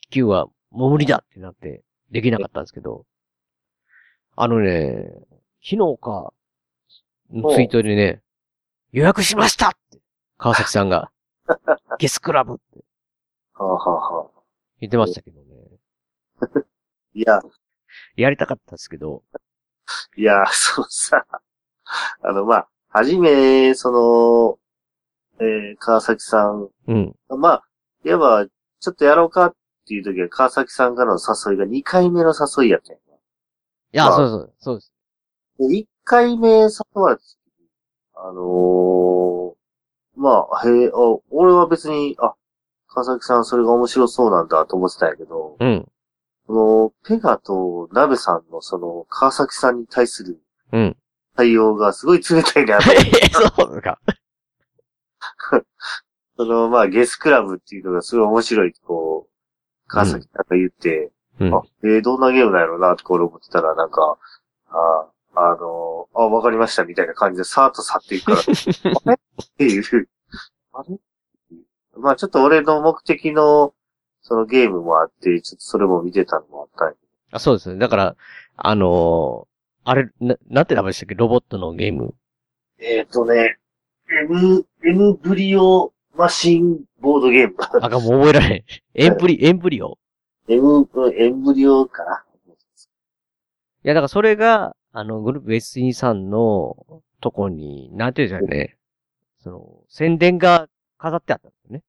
[0.00, 3.04] 気球はもう無理だってなって、できなかったんですけど、
[4.34, 5.08] あのね、
[5.62, 6.32] 昨日か、
[7.30, 8.20] ツイートでね、
[8.90, 10.00] 予約しましたって、
[10.36, 11.10] 川崎さんが、
[11.98, 12.84] ゲスクラブって。
[13.54, 14.31] はあ、はあはあ、
[14.82, 15.46] 言ってましたけどね。
[17.14, 17.40] いや、
[18.16, 19.22] やりたかったですけど、
[20.16, 21.24] いや、そうさ、
[22.20, 24.58] あの、まあ、はじめ、そ
[25.38, 27.16] の、えー、川崎さん、うん。
[27.28, 27.64] まあ、
[28.04, 28.46] いわば、
[28.80, 29.54] ちょっとやろうかっ
[29.86, 33.02] ていう時は、川崎さんからの誘いが2回目の誘いやったんやい
[33.92, 34.92] や、まあそうそう、そうです。
[35.58, 37.38] で1回目誘われた時
[38.14, 39.54] あのー、
[40.16, 42.34] まあ、へえ、あ俺は別に、あ、
[42.94, 45.88] 川崎さんそれが面白そうなんだと思ってたんやけど、うん。
[46.46, 50.40] この、ペガとナベさんのその、川崎さんに対する
[50.72, 50.96] うん。
[51.36, 52.84] 対応がすごい冷たいなと。
[53.56, 53.98] そうですか。
[56.36, 61.54] その、まあ、ゲスクラブっていうのがすごい面白い、こう、川崎さんが言って、うん。
[61.54, 64.18] あ、えーどんなゲームなんやろうな、ってこれ思ってたら、なんか、
[64.68, 68.38] あ、あのあ、わかりました、みたいな感じで、さーっと去っていくから、
[69.04, 69.14] あれ？
[69.14, 69.18] っ
[69.56, 70.08] ていう、
[70.72, 70.98] あれ？
[71.96, 73.74] まあ、ちょっと俺の目的の、
[74.22, 76.94] そのゲームもあって、ちょっとそれも見てたのもあったんや
[77.32, 77.78] あそうですね。
[77.78, 78.16] だから、
[78.56, 79.52] あのー
[79.84, 81.16] あれ、な、なんて名前でしたっけ？
[81.16, 82.14] ロボットのゲーム。
[82.78, 83.58] えっ、とね、
[84.28, 87.56] M、M ブリオマシンボードゲーム。
[87.58, 88.64] あかん、もう覚えられへん。
[88.94, 89.98] エンプリ、エンプリオ
[90.46, 92.24] ？M、エンブリオかな
[93.84, 98.76] いや、だからそれが、あの、グループ S2 さんのとこに、なんていうんですかね。
[99.42, 100.68] その、宣伝が
[101.02, 101.82] 飾ってあったんですよね。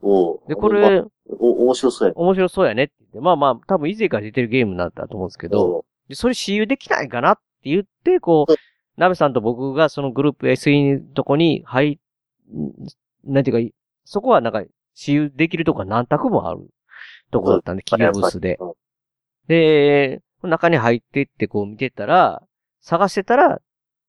[0.00, 2.14] おうで、こまれ、お、面白そうやね。
[2.16, 8.56] 面白そうやねって言って、まあまあ、多分以前から出てるゲームなんだと思うんですけど、で、それ私有できないかなって言って、こううん、
[8.96, 11.98] ナベさんと僕がそのグループ SE のとこに入、
[12.52, 12.72] ん
[13.24, 14.62] なんていうか、そこはなんか、
[14.94, 16.68] 私有できるとこが何択もある
[17.32, 18.56] とこだったんで、企業ブースで。
[18.60, 18.72] うん
[19.46, 22.42] で、中に入ってってこう見てたら、
[22.80, 23.60] 探してたら、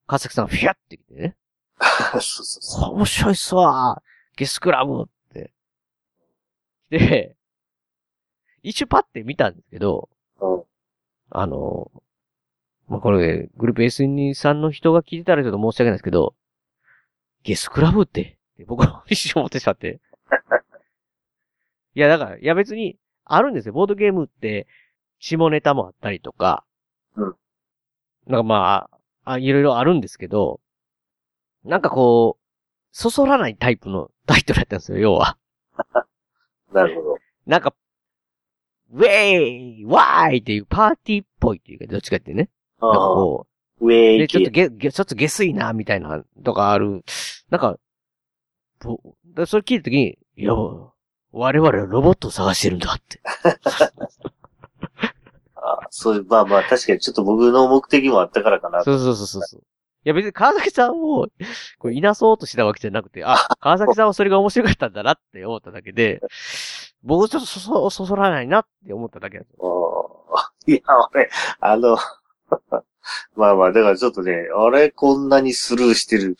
[0.08, 1.36] 川崎さんフィャって来てね、
[1.80, 2.94] そうそうそう。
[2.96, 4.02] 面白いっすわ
[4.36, 5.52] ゲスクラブって。
[6.90, 7.36] で、
[8.64, 10.64] 一瞬パって見たんですけど、うん
[11.38, 11.92] あの、
[12.88, 16.36] まあ、これ、グループ S2 さんの人が聞いてたらちょっと申し訳ないですけど、
[17.44, 20.00] ゲスクラブって、僕は一瞬思ってしまって。
[21.96, 23.74] いや、だから、いや別に、あるんですよ。
[23.74, 24.68] ボードゲームって、
[25.20, 26.64] 下ネタもあったりとか、
[27.16, 27.36] うん。
[28.28, 28.90] なんかま
[29.24, 30.60] あ、あいろいろあるんですけど、
[31.64, 32.44] なんかこう、
[32.92, 35.38] そそらないタイプのタイトルやったんですよ、要は。
[36.74, 37.18] なるほど。
[37.46, 37.74] なんか、
[38.92, 42.50] ウェイワーイっていうパーティーっぽいっていうか、どっちかってね。
[42.82, 43.48] なんかああ、こ
[43.82, 44.70] う、ウェイで、ちょっと系。
[44.70, 47.04] ゲ、ゲ、ちょっと下水な、みたいな、とかある。
[47.50, 47.78] なんか、
[48.80, 53.22] ぼでそれ聞いたときに、いや、我々はロボットを探してるんだって。
[55.56, 58.84] あそういう、まあまあ、確かにちょっと僕の目的もあったからかな。
[58.84, 59.64] そうそうそうそう
[60.06, 61.28] や別に川崎さんを、
[61.80, 66.22] これいなそうとしたわけじゃなくて、あ、 川崎さんはそれが面白かったんだなって思っただけで、
[67.04, 70.30] 僕ちょっとそそ、そそらないなって思っただけなんですよ。
[70.34, 71.98] あー いや、俺、あの、
[73.36, 76.38] まあまあ、だからちょっとね、あれ、こんなにスルーしてる。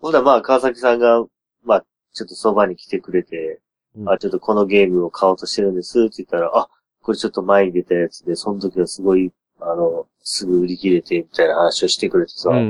[0.00, 1.24] ほんならまあ、川崎さんが、
[1.64, 3.60] まあ、ちょっとそばに来てくれて、
[3.96, 6.68] うんあ、ちょっとこのゲームを買おうとしてるんですって言ったら、あ、
[7.02, 12.66] これちょっと前に出たやつで、その時はすごい、あの、すぐ売り切れて、みたいな話をしてくれてさ、うんうんう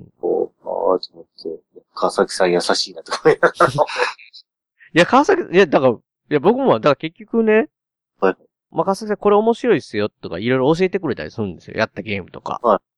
[0.00, 0.12] ん。
[0.20, 1.60] こう、ああ、と思って、
[1.94, 7.68] 川崎さん優しいなとか思いながら いや、川崎、いや、だから、いや、僕も、だから結局ね、
[8.20, 8.36] はい。
[8.70, 11.76] まあ、川崎さんこれ面白いっすよ、とかいろいろ教えてくれたりするんですよ。
[11.76, 12.58] やったゲームとか。
[12.62, 12.92] はい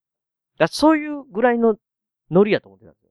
[0.58, 1.76] だそういうぐらいの
[2.30, 3.10] ノリやと思ってたんですよ。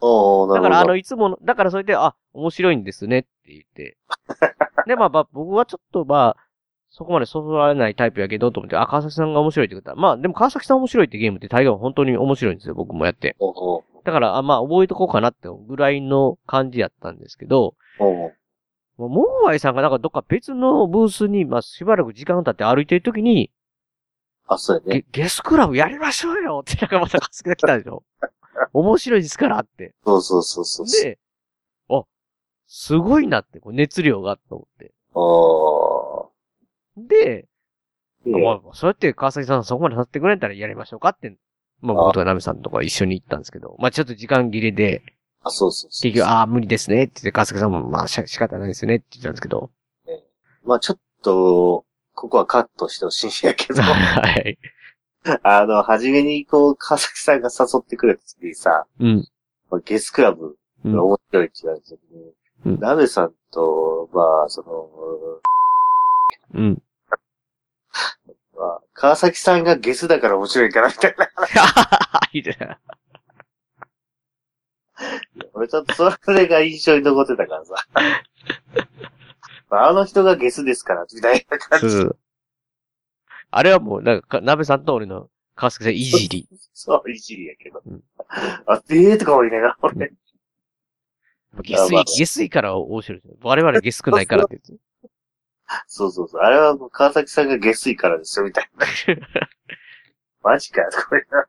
[0.00, 0.62] おーなるほど。
[0.62, 3.96] だから、あの、いつもの、だからそれで、あ、面白いんですねって言って。
[4.86, 6.45] で、まあ、まあ、僕はちょっと、まあ、
[6.96, 13.36] そこまでそそられないタイプやけど、と思って、あ、川崎さんが面白いってことは、まあ、でも川崎さん面白いってゲームって大概は本当に面白いんですよ、僕もやって。
[14.04, 18.32] だから、あまあ、覚えとこうかなってぐらいの感じやったんですけど、も
[18.96, 23.50] うモーワイさんがなんかどっか別のブースに、まあ、しばらく時間経って歩いてるときに、
[24.46, 25.04] あ、そうやね。
[25.10, 28.04] ゲゲスクラブやりましょうよってなんかまたカスが来たでしょ
[28.72, 29.94] 面白いですからって。
[30.02, 30.86] そうそうそうそう。
[30.86, 31.18] で、
[31.90, 32.04] あ、
[32.66, 34.92] すごいなって、こう熱量がと思って。
[35.14, 35.95] あ
[36.96, 37.46] で、
[38.26, 38.28] あ。
[38.38, 41.36] まあ、そうやって川崎さんそこまでさせてくれたらやりましょうかって、
[41.80, 45.02] まあ僕とかナメさんとか一緒に行ったんですけど、まあちょっと時間切れで、
[45.42, 46.10] あ、そうそうそう。
[46.10, 49.70] 結局、ああ、無理ですねって言って、川崎さんも、まあし仕方ないですねって言ったんですけど、
[50.64, 54.58] まあちょっと、ここはカットしてほしいんやけど、 はい。
[55.42, 59.28] あの、初めにこう、川崎さんが誘ってくれた時にさ、うん。
[59.70, 62.32] まあゲスクラブうんが面白いって言われた時に、
[62.64, 66.82] うんナベさんと、まあ、その、うん。
[68.56, 71.28] まあ、川崎さんがゲスだから面白いからみたいな。
[72.32, 72.78] いいね。
[75.52, 77.74] 俺ちょっとそれが印象に残ってたからさ。
[79.68, 81.90] まああの人がゲスですから、みたいな感じ。
[81.90, 82.18] そうそう。
[83.50, 86.48] あれはもう、なんか、鍋さんと俺の川崎さんいじり。
[86.72, 87.82] そう、いじりやけど。
[87.84, 88.02] うん
[88.66, 90.12] あ、ええとか思いながら、俺。
[91.62, 93.22] 下水、下水から面白い。
[93.40, 94.85] 我々下水ないからって言って。
[95.86, 96.42] そうそうそう。
[96.42, 98.86] あれは川崎さんが下水からですよ、みたいな。
[100.42, 101.46] マジかよ、これな。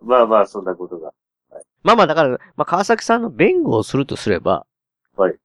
[0.00, 1.12] まあまあ、そんなことが。
[1.82, 4.66] まあまあだから、まあ川崎さんの弁護をするとすれば、
[5.16, 5.38] はい。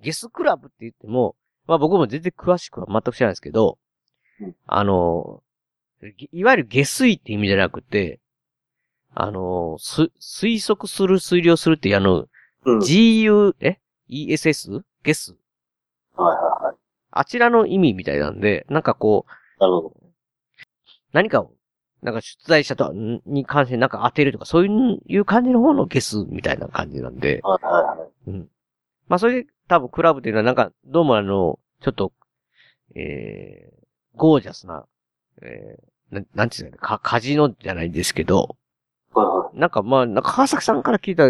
[0.00, 3.78] ゲスクラブって言っても、まあ僕も全然詳しくは全く知らないですけど、
[4.40, 5.42] うんあの、
[6.32, 8.20] いわゆる下水って意味じゃなくて、
[9.14, 12.26] あの、す、推測する、推量するってあの、
[12.64, 12.78] うん。
[12.78, 14.82] GU、え ?ESS?
[15.02, 15.34] ゲス？
[16.14, 16.69] はいはいはい。
[17.20, 19.92] あちらの意味みたいなんで、なんかこう、なるほど。
[21.12, 21.52] 何かを、
[22.00, 24.66] なんか出題者とんに関してなんか当てるとか、そう
[25.06, 28.48] いう感じの方のゲスみたいな感じなんで、はいはいはい。
[29.06, 32.14] まあそれで多分クラブっていうのはなんか、どうもあの、ちょっと、
[32.94, 34.86] えー、ゴージャスな、
[35.42, 38.56] えー、なん、なんていうんですかカジノじゃないんですけど、
[39.12, 39.58] はいはい。
[39.58, 41.24] なんかまあ、なんか川崎さんから聞いた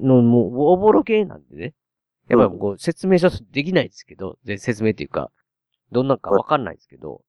[0.00, 1.74] のもう、おぼろ系なんでね。
[2.28, 5.30] やっぱりこう、説明書できないですけど、で説明っていうか、
[5.92, 7.22] どんなんかわかんないですけど、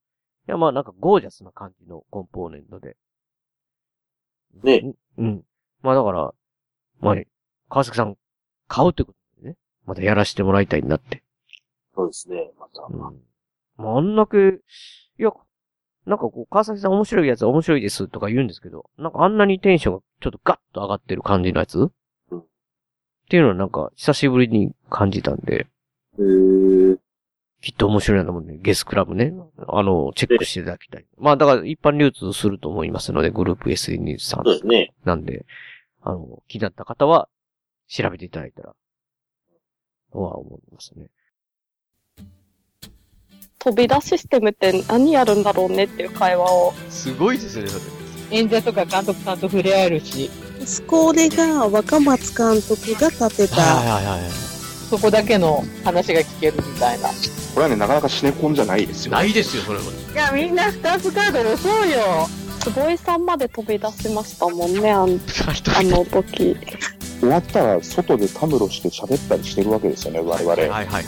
[0.48, 2.98] いやまあなんかゴージャスな感じのコンポーネントで。
[4.64, 5.26] ねうん。
[5.26, 5.44] うん。
[5.84, 6.34] まあだから、
[7.00, 7.16] まあ、
[7.70, 8.18] 川崎さん、
[8.68, 9.56] 買うってことでね。
[9.86, 11.24] またやらせてもらいたいなって。
[11.94, 12.52] そうですね。
[12.60, 12.88] また。
[12.90, 13.22] うん。
[13.78, 15.32] まああんだけ、いや、
[16.06, 21.92] なんかこう、川崎さん面白いやつは面白いですとか言うんですけど、なんかあんなにテンションがちょっとガッと上がってる感じのやつうん
[23.28, 25.68] っていうのはなんか久しぶりに感じたんで、
[26.18, 26.98] へー。
[27.62, 29.34] きっと面白いなと思うんで、ゲスクラブね。
[29.68, 31.06] あの、チェックしていただきたい。
[31.18, 34.94] まあだから一般流通すると思いますので、グループ SNS さんそうですね。
[35.04, 35.46] なんで、
[36.04, 37.28] あの、気になった方は
[37.90, 38.74] 調べていただいたら、
[40.14, 41.08] とは思いますね。
[43.60, 46.72] 飛び出システムって何やるんだろうねっていう会話を。
[46.90, 47.78] すごいですね、そ
[48.32, 48.40] れ。
[48.40, 50.30] 演者とか監督さんと触れ合えるし、
[50.66, 54.32] スコーレが若松監督が立てた、はいはいはい。
[54.90, 57.10] そこだけの話が聞けるみたいな。
[57.10, 57.14] こ
[57.58, 59.12] れはね、なかなかシネコンじゃないですよ。
[59.12, 59.84] ないですよ、それは。
[59.84, 62.28] いや、みんなスターツカード押そうよ。
[62.60, 66.56] 坪井さんまで飛び出しましたもんね、あん あの時。
[67.20, 70.50] 終わったら外でたむろして喋ったりしてるわけですよね、我々。
[70.52, 71.06] はいはいはい。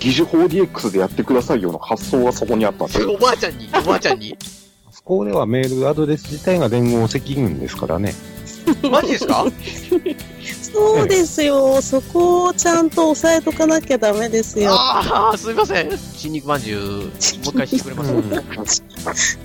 [0.00, 3.12] 疑似 4DX でやってくださいよの発想がそこにあったんですよ。
[3.12, 4.36] おばあちゃんに、おばあちゃんに。
[4.90, 8.14] そこではメールアドレス自体が連合赤軍ですからね。
[8.90, 9.44] マジですか？
[10.72, 14.70] そうですよ、そこをちゃんと押さえとかなきゃダメですよ。
[14.72, 15.98] ああ、すいません。
[15.98, 18.04] 新肉まんじゅう、もう一回してくれま
[18.66, 18.82] す、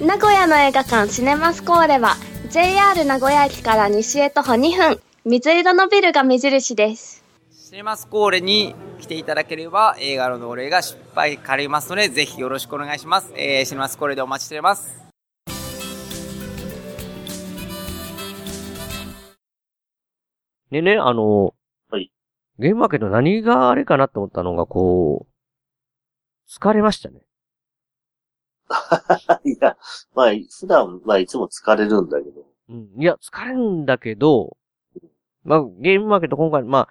[0.00, 2.16] 名古屋の映画館シネマスコーレは
[2.50, 13.32] JR 名古屋駅から西へ徒歩2分水色のビルが目印ですシネマスコーレに来ていただければ映画のお礼が失敗借りますのでぜひよろしくお願いします。
[13.36, 15.07] えー、シネマスコーレでお待ちしております。
[20.70, 21.54] でね、あの、
[21.90, 22.12] はい。
[22.58, 25.32] ゲームマーケット何があれかなと思ったのが、こう、
[26.50, 27.20] 疲れましたね。
[29.44, 29.76] いや、
[30.14, 30.26] まあ、
[30.60, 32.46] 普段、まあ、いつも疲れるんだけど。
[32.68, 32.88] うん。
[32.98, 34.56] いや、疲れるんだけど、
[35.44, 36.88] まあ、ゲームマーケット今回、まあ、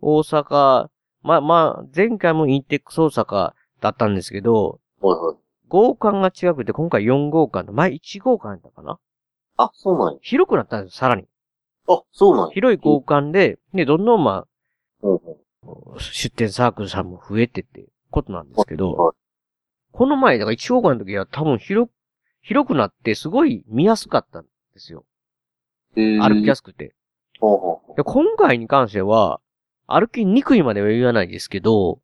[0.00, 0.88] 大阪、
[1.22, 5.36] まあまあ、前回もインテックス大阪だったんですけど、はいはい。
[5.68, 8.98] 号館が違くて、今回4号館で、前1号館やったかな？
[9.56, 10.18] あ、そうなんや。
[10.22, 11.28] 広くなったんですよ、さらに。
[11.92, 12.54] あ、そうなんや。
[12.54, 14.46] 広い号館で、で、どんどんま
[15.02, 19.16] あ、出店サークルさんも増えてってことなんですけど、はい
[19.92, 21.90] この前、だから1号館の時は多分広、
[22.42, 25.04] 広くなってすごい見やすかったんですよ。
[25.94, 26.94] 歩きやすくて。
[27.40, 29.40] 今回に関しては、
[29.86, 32.00] 歩きにくいまでは言わないですけど。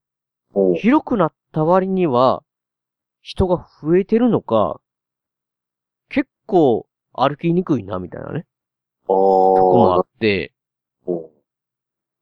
[0.77, 2.43] 広くなった割には、
[3.23, 4.81] 人が増えてるのか、
[6.09, 8.47] 結構歩きにくいな、みたいなね。
[9.07, 10.53] とこもあって、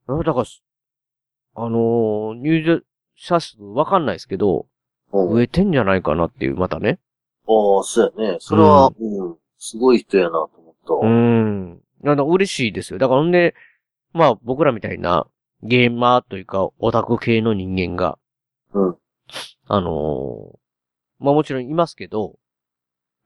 [0.07, 0.45] だから、
[1.57, 2.81] あのー入場
[3.17, 4.67] 者数わかんないですけど、
[5.13, 6.99] 増えてんじゃないかなっていう、またね。
[7.47, 8.37] ああ、そうやね。
[8.41, 10.95] それは、うん、すごい人やなと思った。
[10.95, 11.81] うーん。
[12.03, 12.99] なんだ、嬉しいですよ。
[12.99, 13.55] だから、ほんで、
[14.13, 15.27] まあ、僕らみたいな、
[15.63, 18.19] ゲーマーというか、オタク系の人間が、
[18.73, 18.97] うん。
[19.69, 20.59] あのー
[21.21, 22.39] まあもちろんいますけど、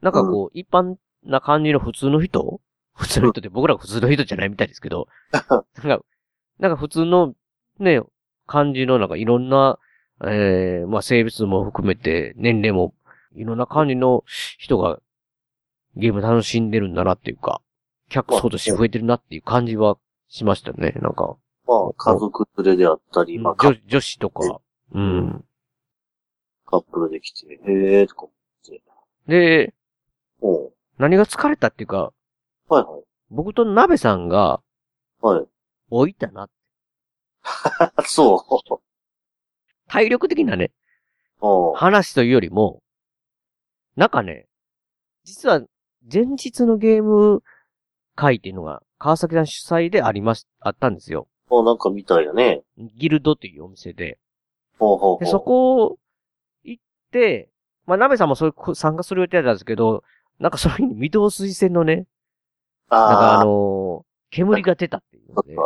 [0.03, 2.61] なんかこう、一般な感じの普通の人
[2.99, 6.05] 普通の人って僕らが普通の人じゃないみたいですけど、 なんか、
[6.59, 7.35] なんか普通の
[7.79, 8.03] ね、
[8.47, 9.79] 感じのなんかいろんな、
[10.25, 12.93] ええまあ性別も含めて、年齢も、
[13.37, 14.25] いろんな感じの
[14.59, 15.01] 人が
[15.95, 17.63] ゲーム楽しんでるんだなっていうか、
[18.09, 19.97] 客層として増えてるなっていう感じは
[20.29, 21.37] しましたね、なんか。
[21.69, 24.61] まあ、家族連れであったり、まあ、カ女女子とか、
[24.93, 25.45] うん。
[26.67, 28.83] カップルで来て、へえーとか思って。
[29.29, 29.75] で、
[30.99, 32.13] 何が疲れたっていうか、
[32.69, 33.03] はいはい。
[33.31, 34.61] 僕と鍋さんが
[35.21, 35.47] はい。
[35.91, 36.49] 置いたな。
[38.07, 38.79] そう。
[39.89, 40.71] 体力的なね、
[41.75, 42.83] 話というよりも、
[43.97, 44.47] なんかね、
[45.25, 45.63] 実は
[46.13, 47.43] 前日のゲーム
[48.15, 51.29] 会っていうのが川崎さん主催でありまし、あったんですよ。
[51.51, 52.63] あなんか見たいよね。
[52.77, 54.19] ギルドというお店で。
[54.79, 55.25] ほうほうほう。
[55.25, 55.99] で、そこ
[56.63, 57.51] 行って、
[57.87, 60.05] まあ、鍋さんもそういう参加する予定だったんですけど、
[60.39, 62.07] なんかその日に御堂筋線のね、
[62.91, 65.57] なんかあのー煙が出たっていうので。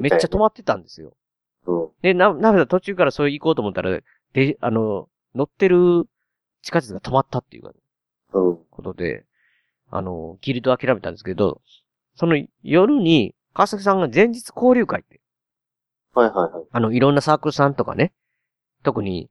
[0.00, 1.12] めっちゃ止まってたんですよ。
[1.66, 1.88] うん。
[2.02, 4.00] で、な、鍋さん途中からそう行こうと思ったら、
[4.32, 6.08] で、あの、乗ってる
[6.62, 7.72] 地下鉄が止まったっていう
[8.32, 8.58] うん。
[8.70, 9.24] ことで、
[9.90, 11.60] あの、ギルド諦めたんですけど、
[12.16, 15.20] その夜に、川崎さんが前日交流会って、
[16.14, 16.64] はいはいはい。
[16.70, 18.12] あの、いろんなサークルさんとかね、
[18.82, 19.30] 特に、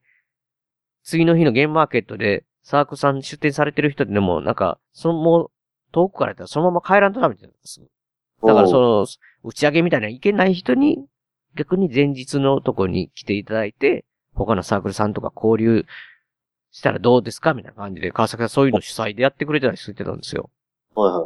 [1.03, 5.51] 次の日のゲームマーケットで、サークルさん出店されてる人でも、なんか、その、もう、
[5.91, 7.81] 遠くからやったらそのまま帰らんとダメなんです。
[8.43, 9.07] だからその、
[9.43, 11.05] 打ち上げみたいな行けない人に、
[11.55, 15.85] 逆に前日のとこに来ていただいて、他のサークルさんとか交流
[16.71, 20.49] したらどうですかみたいな感じで、川崎さんそういうの主催でやってくれたりしてたんですよ。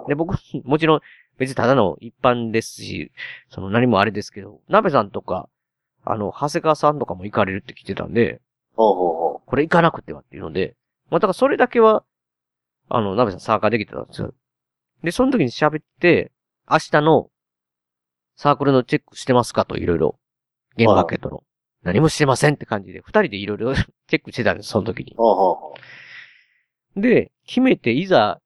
[0.08, 1.02] で、僕、もちろん、
[1.38, 3.12] 別にただの一般ですし、
[3.50, 5.50] その何もあれですけど、鍋さんとか、
[6.06, 8.42] あの、長谷川さんとかも行かれるって聞いてたんで、
[9.46, 10.76] これ行かなくてはっていうので、
[11.10, 12.04] まあ、だからそれだけは、
[12.90, 14.34] あの、鍋さん参加できてたんですよ。
[15.04, 16.32] で、その時に喋って、
[16.70, 17.30] 明日の
[18.36, 20.20] サークルのチェックしてますかといろいろ、
[20.78, 21.44] ゲームマーケットの。
[21.84, 25.16] 何もしてませんって感じで、二人でいろいろチェックしてたんです、その時に
[26.96, 28.40] で、決めて、いざ、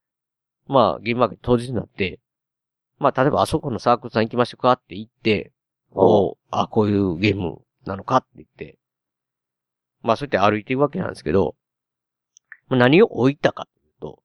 [0.68, 2.20] まあ、ゲームマーケット当日になって、
[2.98, 5.52] まあ、例えばあそこのサークルさん行きましょうかって言って、
[5.92, 8.78] おうあ、こういうゲームなのかって言って、
[10.02, 11.56] まあ、そうやって歩いていくわけなんですけど、
[12.68, 14.24] まあ何を置いたかというと、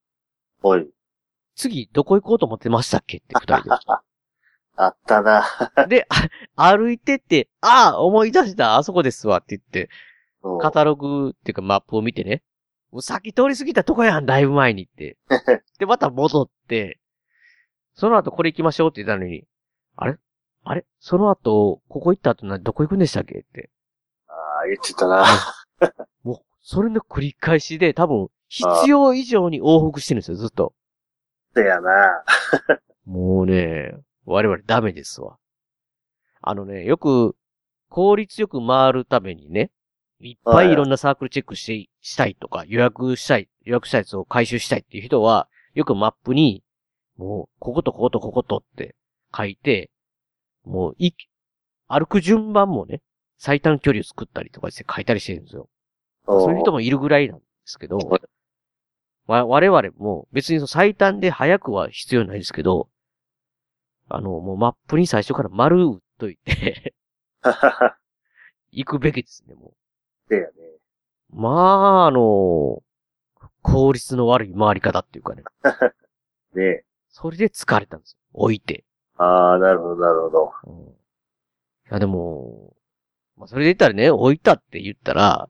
[0.64, 0.68] う。
[0.68, 0.86] はい。
[1.54, 3.72] 次、どこ行こうと思ってましたっけって二人
[4.76, 5.44] あったな。
[5.88, 6.06] で。
[6.56, 9.90] 歩いてって、ああ、思い出した、あそこですわって言って、
[10.42, 12.42] うんカタログっていうかマップを見てね、
[12.90, 15.16] もうさっき通り過ぎたとこやん、だいぶ前にって。
[15.78, 17.00] で、また戻って、
[17.94, 19.44] その後これ行きましょうって言ったのに、
[19.96, 20.18] あれ？
[20.64, 20.84] あれ？
[20.98, 23.70] その後、ここ行った後な、どこ行くんでしたっけって。
[24.26, 24.32] あ
[24.64, 25.24] あ、言ってたな。
[26.24, 30.74] もう、それの繰り返しで、多分、必要以上に往復してるんですよ、ずっと。
[31.54, 32.24] せやな。
[33.04, 33.94] もうね、
[34.24, 35.36] 我々ダメですわ。
[36.40, 37.36] あのね、よく、
[37.88, 39.70] 効率よく回るためにね、
[40.20, 46.62] いっぱいいろんなサークルチェックして、したいとか、予約したい、予約したやつを回収したいっていう人は、よくマップに、
[47.16, 48.96] もう、こことこことこことって
[49.36, 49.90] 書いて、
[50.64, 51.12] もう、い、
[51.88, 53.02] 歩く順番もね、
[53.36, 55.68] 最短距離を作ったりとかして書いたりしてるんですよ。
[56.26, 58.20] そういう人もいるぐらいなんですけど、わ
[59.26, 62.88] 我々も別にその最短で早くは必要ないですけど、
[64.08, 66.94] あの、もうマップに最初から丸打っといて
[68.70, 69.74] 行くべきですね、も
[70.28, 70.48] せやね。
[71.30, 71.40] う。
[71.40, 72.82] まあ、あの、
[73.62, 75.44] 効率の悪い回り方っていうかね。
[76.54, 78.18] ねそれで疲れたんですよ。
[78.32, 78.84] 置いて。
[79.16, 80.52] ああ、なるほど、なるほど。
[81.90, 82.74] いや、でも、
[83.36, 85.48] まあ、それで言ったらね、置いたって言ったら、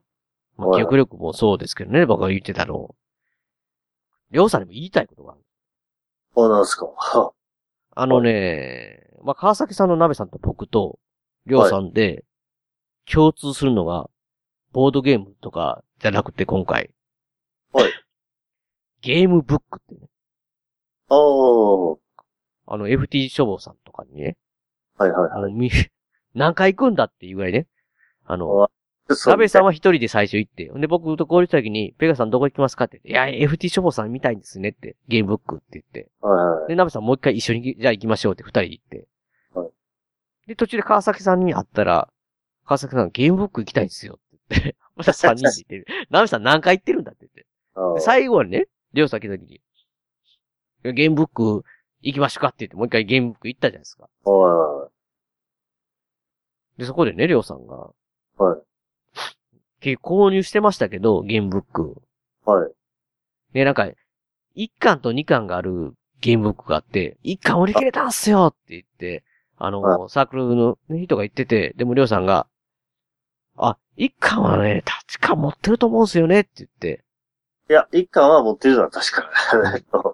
[0.57, 2.95] まあ、はい記憶力もそうですけどね、僕が言ってたの。
[4.33, 5.41] りょうさんにも言いたいことがある。
[6.35, 6.87] そうなんすか。
[6.87, 7.33] は
[7.95, 10.99] あのね、まあ、川崎さんの鍋さんと僕と、
[11.45, 12.25] りょうさんで、
[13.05, 14.09] 共通するのが、
[14.71, 16.89] ボードゲームとかじゃなくて今回。
[17.71, 17.91] はい。
[19.01, 20.09] ゲームブックってね。
[21.09, 21.99] おー。
[22.65, 24.35] あの、FT 消防さんとかにね。
[24.97, 25.69] はいはいあの、み、
[26.33, 27.67] 何回行くんだっていうぐらいね。
[28.25, 28.71] あの、
[29.09, 36.09] そう鍋さんは一人で最初行って、で、僕と合流した時に、ペガさんどこ行きますかって言って、いや、FT 消防さん見たいんですねって、ゲームブックって言って。
[36.21, 36.67] はいはい。
[36.69, 39.07] で、鍋さんもう一回一緒に、じゃあ行きましょうって二人で行って。
[39.55, 39.69] はい
[40.47, 42.09] で、途中で川崎さんに会ったら、
[42.65, 45.85] 川崎さんゲームブック行きたいんですよって言って、 また三人で行ってる。
[46.09, 47.45] 鍋さん何回行ってるんだって言って。
[47.95, 49.61] で最後はね、りょうさん来た時に、
[50.83, 51.63] ゲームブック
[52.01, 54.09] 行きましょうかって言って、もう一回ゲームブック行ったじゃないですか。
[54.29, 54.89] は
[56.77, 57.91] で、そこでね、りょうさんが、
[58.37, 58.61] はい。
[59.83, 62.01] 結構購入してましたけど、ゲームブック。
[62.45, 62.71] はい。
[63.53, 63.89] ね、なんか、
[64.55, 69.25] 1巻と2巻があるゲームブックがあって、1巻売り切れたんすよって言って、
[69.57, 72.47] あの、サークルの人が言ってて、でもりょうさんが、
[73.57, 77.03] あ、1巻はね、確か持ってると思うんすよねって言って、
[77.69, 79.29] いや、一巻は持ってるのは確か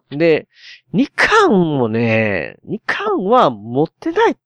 [0.09, 0.17] に。
[0.17, 0.47] で、
[0.95, 4.37] 2巻もね、2巻は持ってない、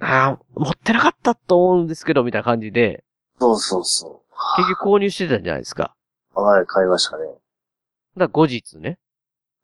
[0.00, 3.04] あー持ってなかったと思うんですけど、みたいな感じで、
[3.38, 4.22] そうそうそ
[4.56, 5.94] 結局購入してたんじゃないですか。
[6.34, 6.40] う。
[6.40, 7.24] はい、買いましたね。
[8.16, 8.98] だ後日ね、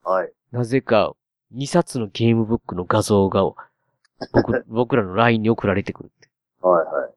[0.03, 0.33] はい。
[0.53, 1.15] なぜか、
[1.55, 3.43] 2冊のゲームブックの画像が、
[4.33, 6.29] 僕、 僕らの LINE に送られてくるって。
[6.61, 7.11] はいは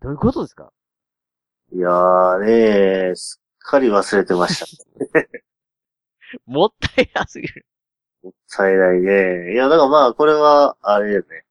[0.00, 0.72] どういうことですか？
[1.72, 1.76] い。
[1.76, 4.66] いやーねー、すっかり忘れてました。
[6.46, 7.66] もったいなすぎる。
[8.22, 9.52] もったいないね。
[9.52, 11.44] いや、だからまあ、これは、あれよね。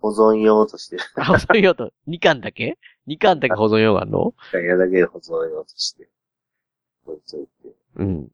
[0.00, 0.96] 保存用として。
[1.16, 2.78] あ、そういうと、2巻だけ？
[3.08, 4.34] 2巻だけ保存用があるの？
[4.52, 6.08] いやだけ保存用として。
[7.06, 7.74] 置いといて。
[7.96, 8.22] うん。
[8.24, 8.28] い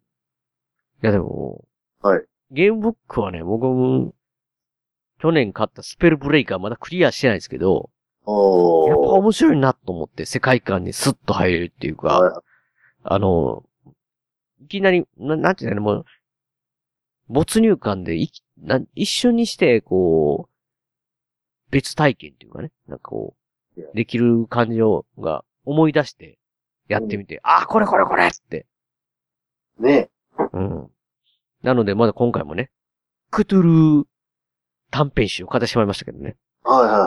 [1.02, 1.64] やでも、
[2.00, 2.24] はい。
[2.50, 4.14] ゲームブックはね、僕も、
[5.20, 7.90] 去年買ったスペルブレイカーまだクリアしてないですけど、
[8.24, 8.88] おー。
[8.88, 12.42] やっぱ面白いなと思って世界観にスッと入れるっていうか、はい
[13.04, 13.64] あの、
[14.62, 16.04] いきなり、ななんていうのもう、
[17.28, 23.41] 没入感でいきな一緒にして、こう、別体験っていうかね、なんかこう、
[23.94, 26.38] できる感じを、が思い出して、
[26.88, 28.66] やってみて、ああ、これこれこれって。
[29.78, 30.10] ね。
[30.52, 30.90] うん。
[31.62, 32.70] なので、まだ今回もね、
[33.30, 34.04] クトゥルー
[34.90, 36.36] 短編集を買ってしまいましたけどね。
[36.64, 37.00] はいはいはい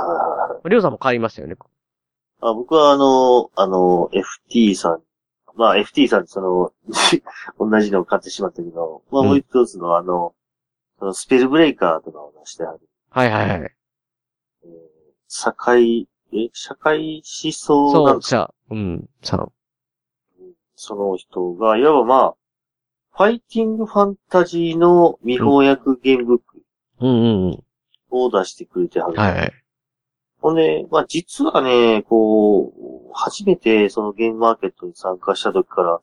[0.53, 0.69] はい。
[0.69, 1.55] りょうさんも買いましたよね。
[2.41, 4.09] あ僕はあの、あの、
[4.49, 5.01] FT さん、
[5.55, 6.73] まあ FT さんその、
[7.59, 10.33] 同じのを買ってしまったけど、まあもう一つのあの、
[11.13, 13.75] スペルブレイカーとかを出してある、はいはいはい。
[15.27, 19.51] 社会、え、社会思想なそう、んかじゃあ、うん、さん。
[20.75, 22.35] その人が、いわばまあ、
[23.17, 26.61] ファイティングファンタジーの未翻訳ゲームブック
[26.99, 27.63] うんうんうん。
[28.09, 29.17] を出してくれてはる。
[29.17, 29.53] はいはい。
[30.41, 32.73] ほんで、まあ実はね、こ
[33.09, 36.01] う、初めてそのゲームマーケットに参加した時から、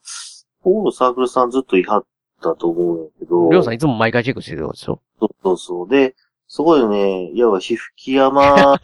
[0.63, 2.07] ここのサークルさんずっといはっ
[2.41, 3.51] たと思うんやけど。
[3.51, 5.01] りょうさんいつも毎回チェックしてるでしょ？
[5.21, 5.89] そうそうそう。
[5.89, 6.15] で、
[6.55, 8.77] すごいよね、いわばひふき山の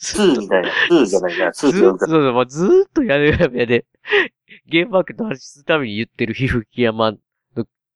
[0.00, 3.86] 2みたいな、2じゃないな、2ずって呼んだそうそう、もうずーっとやるやめで、
[4.68, 7.18] ゲームマーケット発出するために言ってる皮膚木山の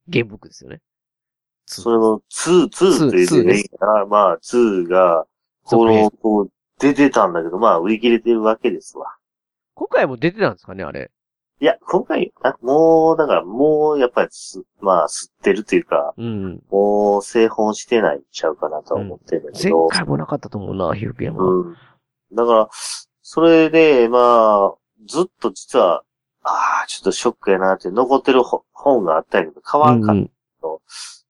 [0.09, 0.81] ゲームブックですよね。
[1.67, 3.63] それの2、2って言うね
[4.09, 5.25] まあ、2が、
[5.63, 9.15] この、こう、出てたんだけど、まあ、売り切れてるわけですわ。
[9.75, 11.13] 今回も出てたんですかね、あれ。
[11.63, 16.61] いや、今回、あもう、だから、もう、やっぱりす、まあ、吸ってるというか、うん。
[16.73, 19.87] もう、製本してないんちゃうかなとは思ってるんだけ前ど。
[19.87, 21.41] 回もなかったと思うな、皮膚木山。
[21.41, 21.77] うん。
[22.33, 22.69] だから、
[23.23, 24.75] それで、まあ、
[25.07, 26.03] ずっと実は、
[26.43, 30.31] ああ、ちょっとショックやなって残ってるほ本があったんやけど、買わんかったけ
[30.63, 30.83] ど、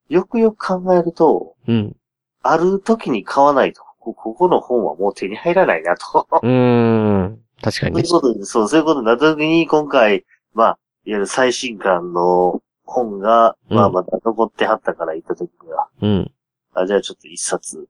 [0.08, 1.94] よくよく考えると、うん。
[2.40, 6.26] ある時に買わないと、こここの本はもう手に入らないなと。
[6.42, 7.41] うーん。
[7.62, 8.22] 確かにねそういう。
[8.22, 16.32] ことで、そう、そういうことになった時に、今回、まあ、いわゆる最新刊の本が、まあ、うんまた残ってはったから行った時には、うん。
[16.74, 17.88] あ、じゃあちょっと一冊、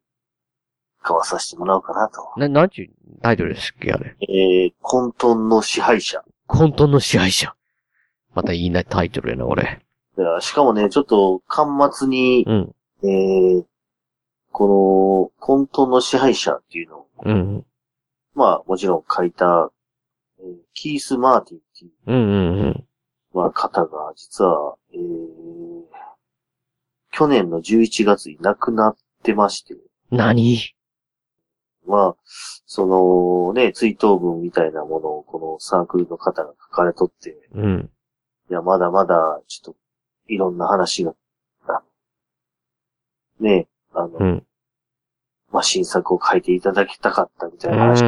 [1.03, 2.33] 買わさせてもらおうかなと。
[2.37, 2.91] な、なんちゅう
[3.23, 4.16] タイトルでしたっけ、あれ？
[4.20, 6.23] えー、混沌の支配者。
[6.47, 7.55] 混沌の支配者。
[8.35, 9.83] またいいなタイトルやな、俺。
[10.16, 12.75] いやしかもね、ちょっと、端末に、うん。
[13.03, 13.64] えー、
[14.53, 17.66] この、混沌の支配者っていうのを、うん。
[18.35, 19.70] まあ、もちろん書いた、
[20.41, 22.85] えーキース・マーティンっていう、うんうんうん。
[23.35, 25.01] まあ、方が、実は、えー、
[27.12, 29.76] 去年の11月に亡くなってまして、
[30.11, 30.59] 何？
[31.87, 32.16] まあ、
[32.66, 37.91] そのね、追悼文みたいなものをこのサークルの方が書かれとって、うん。
[38.51, 39.76] いや、まだまだ、ちょっと、
[40.28, 41.14] いろんな話が、
[41.66, 41.83] あ
[43.41, 44.47] ね、あの、うん。
[45.53, 48.03] まあ、新作を書いていただきたかったみたういな話。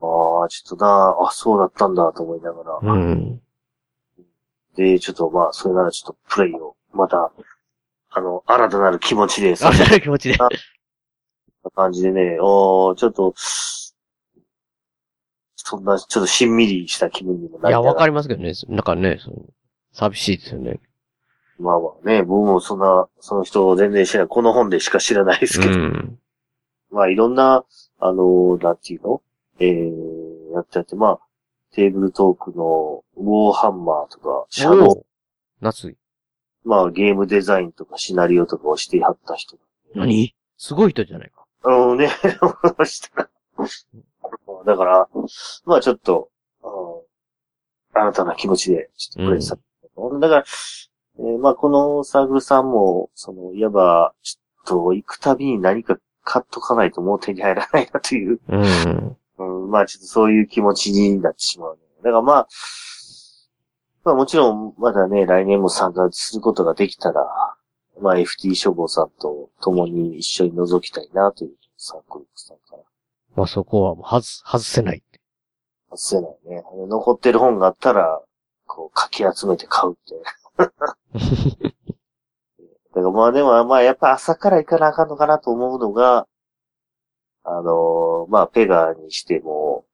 [0.00, 2.92] ああ、ちょっとな、あ、そうだったんだと思いながら。
[2.92, 3.40] うん。
[4.76, 7.32] で、ちょっとまあ、それならちょっとプレイを、また、
[8.10, 10.48] あの、新たなる気持ちで、 新たなる気持ちでそん
[11.64, 13.34] な感じでね、おーちょっと、
[15.56, 18.06] そんな、ちょっとしんみりした気分にもなりいや、わかり。
[18.06, 18.52] りますけどね。
[18.68, 19.36] なんかね、その
[19.92, 20.80] 寂しいですよね。
[21.62, 24.28] まあまあね、僕もそんな、その人を全然知らない。
[24.28, 25.72] この本でしか知らないですけど。
[25.72, 26.18] うん。
[26.90, 27.64] まあいろんな、
[28.00, 29.22] あの、なんていうの？
[29.60, 31.20] えー、やってやって、まあ、
[31.72, 35.06] テーブルトークのウォーハンマーとか、シャドウ
[35.60, 35.94] 夏。
[36.64, 39.56] まあゲームデザインとかシナリオとかをしてはった人。
[39.94, 40.34] 何？
[40.58, 41.44] すごい人じゃないか。
[41.64, 42.08] うんね、
[42.84, 43.28] したら。
[44.66, 45.08] だから、
[45.64, 46.28] まあちょっと、
[46.62, 46.72] うん
[47.94, 49.58] 新たな気持ちで、ちょっとプレイさ、
[50.18, 50.44] だから、
[51.22, 59.16] えーまあこのサークルさんも、その、いわば、ちょっと行くたびに何か買っとかないともう手に入らないなという、うん。
[59.38, 61.80] うん、まあちょっとそういう気持ちになってしまう、ね。
[62.02, 62.48] だからまあ、
[64.04, 67.24] まあもちろんまだね、来年も参加することができたら、
[68.00, 72.82] まあ FT 消防さんと共に一緒に覗きたいなというサークルさんから。
[73.36, 75.02] まあそこはもう外す、外せない。
[75.90, 76.64] 外せないね。
[76.88, 78.20] 残ってる本があったら、
[78.66, 80.14] こう、かき集めて買うって。
[80.58, 80.96] だか
[82.94, 86.26] らまあでも、まあやっぱ朝から行かなあかんのかなと思うのが、
[87.44, 89.84] あのーまあペガにしても、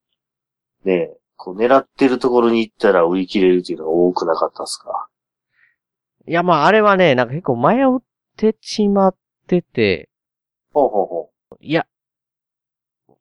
[0.83, 5.07] ね、こう狙ってるところに行ったら売り切れるっていうのが多くなかったですか？
[6.27, 7.85] いや、まああれはね、なんか結構迷っ
[8.37, 9.15] てしまっ
[9.47, 10.09] てて、
[10.73, 11.29] ほうほうほ
[11.59, 11.87] いや、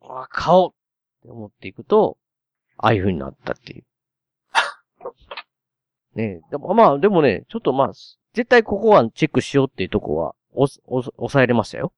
[0.02, 0.74] あ買おうっっ
[1.22, 2.18] て思っていくと、
[2.76, 3.84] ああいう風になったっていう。
[6.18, 7.88] ねでもまあ、でもね、ちょっとまあ、
[8.34, 11.92] 絶対ここはチェックしようっていうとこは、お、お、抑えれましたよ。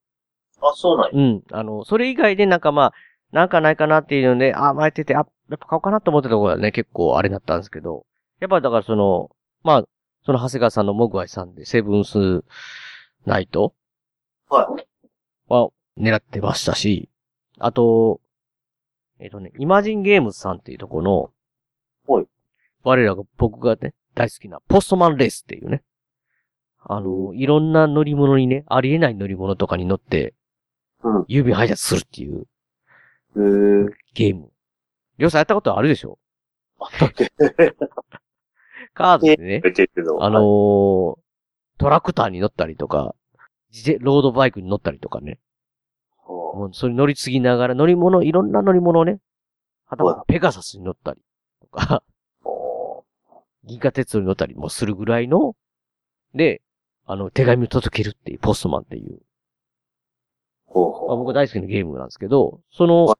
[0.60, 1.24] あ、そうなんや。
[1.24, 1.42] うん。
[1.50, 2.92] あの、それ以外でなんかまあ、
[3.32, 8.04] なんかないかなっていうので、あ、前ってて、あ、やっぱ買おうかなと思ってたところはね、結構あれだったんですけど、
[8.40, 9.30] やっぱだからその、
[9.62, 9.84] まあ、
[10.24, 12.44] その長谷川さんのモグワイさんで、セブンス
[13.24, 13.74] ナイト
[14.48, 14.86] はい。
[15.48, 17.08] は狙ってましたし、
[17.58, 18.20] あと、
[19.18, 21.32] えっ、とね、イマジンゲームズさんっていうところ
[22.06, 22.26] の、はい。
[22.82, 25.82] 我らが、僕がね、大好きなポストマンレースっていうね、
[26.82, 30.34] あの、いろんな乗り物にね、ありえない乗り物とかに乗って、
[31.02, 31.22] うん。
[31.22, 32.46] 郵便配達するっていう
[33.36, 33.88] へー。
[34.14, 34.50] ゲーム。
[35.18, 36.18] りょうさんやったことあるでしょ？
[38.94, 39.62] カードでね。
[40.20, 41.18] あのー
[41.78, 43.14] トラクターに乗ったりとか、
[44.00, 45.38] ロードバイクに乗ったりとかね。
[46.26, 49.18] はもうそれ乗り継ぎながら乗り物、いろんな乗り物をね、
[49.86, 51.20] はたまたペガサスに乗ったり
[51.62, 52.02] とか、
[53.64, 55.54] 銀河鉄道に乗ったりもするぐらいの、
[56.34, 56.62] で、
[57.06, 59.20] あの、手紙を届けるっていう、ポストマンっていう、
[60.66, 61.08] ほうほう。
[61.08, 63.14] まあ、僕大好きなゲームなんですけど、その、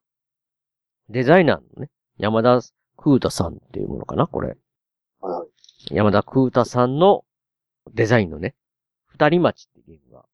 [1.09, 2.61] デザイナーのね、山田
[2.97, 4.57] 空太さんっていうものかな、これ。
[5.20, 5.45] は
[5.91, 5.95] い。
[5.95, 7.24] 山田空太さんの
[7.93, 8.55] デザインのね、
[9.07, 10.24] 二人町っていうゲームが、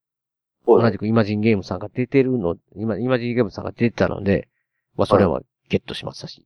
[0.66, 4.48] 同じくイマジンゲームさんが出てるの、今、イマジンゲームさんが出てたので、
[4.96, 6.44] まあそれはゲットしましたし。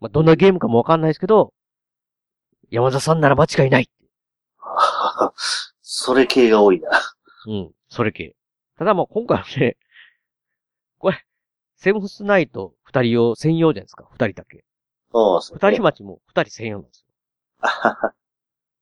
[0.00, 1.52] まあどんなゲームかもわかんないですけど、
[2.70, 3.90] 山田さんなら間違いない。
[5.82, 6.90] それ系が多いな。
[7.46, 8.34] うん、それ系。
[8.76, 9.76] ただもう今回はね、
[10.98, 11.24] これ、
[11.76, 14.64] セブンスナイト二人用専用じゃないですか、二人だけ。
[15.12, 15.58] ああ、そう。
[15.60, 17.06] 二人町も二人専用なんですよ。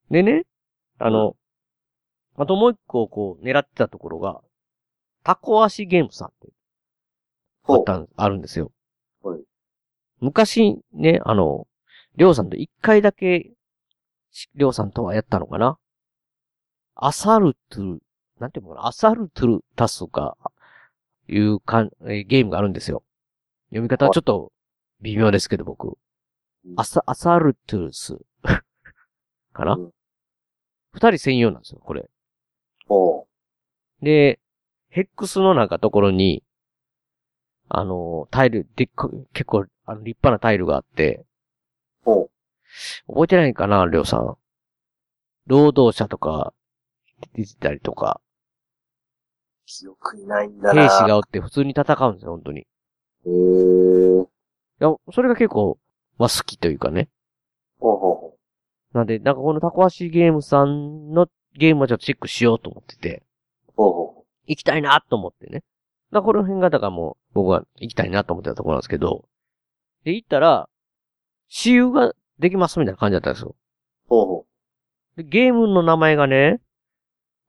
[0.09, 0.45] でね、
[0.99, 1.35] あの、
[2.37, 4.41] あともう一個こう狙ってたところが、
[5.23, 6.49] タコ足ゲームさんって、
[7.67, 8.71] あったん、あるんですよ。
[9.21, 9.41] はい
[10.21, 11.67] 昔ね、あの、
[12.15, 13.54] りょうさんと一回だけ、し
[14.55, 15.77] りょうさんとはやったのかな？
[16.95, 18.01] アサルトゥル、
[18.39, 18.75] なんていうの？
[18.75, 20.37] かなアサルトゥルタスとか、
[21.27, 23.03] いうかん、えーゲームがあるんですよ。
[23.69, 24.51] 読み方はちょっと
[25.01, 25.97] 微妙ですけど、僕。
[26.77, 28.17] アサ、アサルトゥルス。
[29.53, 29.77] かな？
[30.91, 32.09] 二、人専用なんですよ、これ。
[34.01, 34.39] で、
[34.89, 36.43] ヘックスのなんかところに、
[37.67, 41.25] あの、タイル、でっか、結構、あの、立派なタイルがあって、
[43.07, 44.35] 覚えてないかな、りょうさん。
[45.47, 46.53] 労働者とか、
[47.33, 48.21] 出てたりとか、
[49.65, 50.83] 記憶にないんだな。
[50.83, 52.59] 兵士がおって普通に戦うんですよ、本当に。
[52.61, 54.23] へー。
[54.23, 54.27] い
[54.79, 55.77] や、それが結構、
[56.17, 57.09] まあ好きというかね。
[57.79, 58.37] ほうほうほ
[58.93, 63.23] なんで、なんかこのタコ足ゲームさんのゲームはちょっとチェックしようと思ってて、
[63.75, 65.63] ほうほ行きたいなと思ってね。
[66.11, 69.27] だからこの辺が、だからもう、僕は行きたいなと思ってたところなんですけど、
[70.03, 70.69] で、行ったら、
[71.49, 73.55] 私有ができますみたいな感じだったんですよ。
[74.07, 74.45] ほうほ
[75.17, 76.61] で、ゲームの名前がね、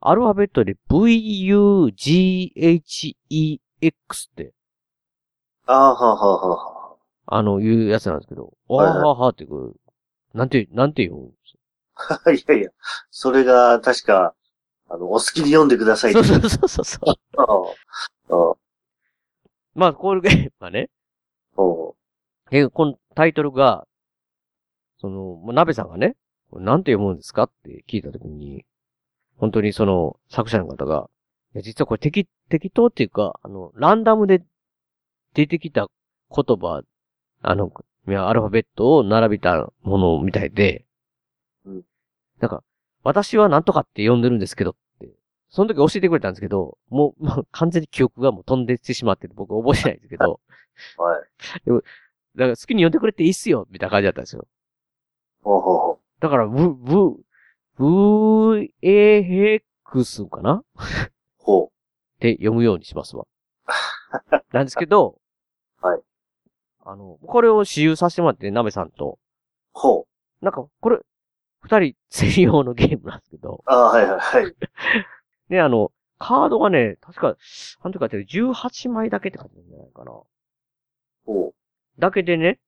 [0.01, 1.93] アルファベットで VUGHEX っ
[4.37, 4.53] て、
[5.67, 6.97] ああ、はあはあは
[7.29, 7.37] あ。
[7.39, 9.75] あの、いうやつなんですけど、わはいはいーはーはーっていう、
[10.35, 11.31] なんて、なんて言うん
[12.35, 12.71] いやいや、
[13.11, 14.35] それが確か、
[14.89, 17.15] あの、お好きに読んでくださいそうそうそうそうそう。
[17.37, 18.55] ああ、ああ、
[19.75, 20.91] まあ、こういうゲームがね、
[22.51, 23.86] え、このタイトルが、
[24.99, 26.17] その、まあ鍋さんがね、
[26.53, 28.65] なんて読むんですかって聞いたときに、
[29.37, 31.09] 本当にその、作者の方が、
[31.55, 34.43] いや、実はこれ適、適当っていうか、あの、ランダムで
[35.35, 35.89] 出てきた
[36.35, 36.83] 言葉、
[37.43, 37.73] あの、
[38.09, 40.85] アルファベットを並べたものみたいで、
[41.65, 41.83] うん
[42.39, 42.63] なんか、
[43.03, 45.09] 私はなんとかって呼んでるんですけどって、
[45.49, 50.41] その時教えてくれたんですけど、もう、まあ、完全に記憶がもう飛んでってしまってて僕覚えてないんですけど、
[50.99, 51.65] はい。
[51.65, 51.83] でも、
[52.37, 54.47] だから好きに呼んでくれていいっすよ、みたいな感じだったんですよ。
[55.47, 57.17] ほうほうほだから、ブ、ブ、
[57.79, 60.65] ブ、エヘックスかな？
[61.39, 61.67] ほう。
[61.67, 63.27] って読むようにしますわ。
[64.51, 65.21] なんですけど、
[65.81, 66.03] はい。
[66.85, 69.21] あの、これを私有させてもらって、ナベさんと。
[69.73, 70.09] ほ
[70.43, 70.45] う。
[70.45, 70.99] なんか、これ、
[71.61, 73.63] 二人専用のゲームなんですけど。
[73.67, 74.57] ああ、はいはいはい。
[75.49, 77.37] ね、あの、カードがね、確か、
[77.85, 80.13] なんて書いてある、18枚だけって書いてあるんじゃないかな。
[81.25, 81.55] ほう。
[82.01, 82.59] だけでね、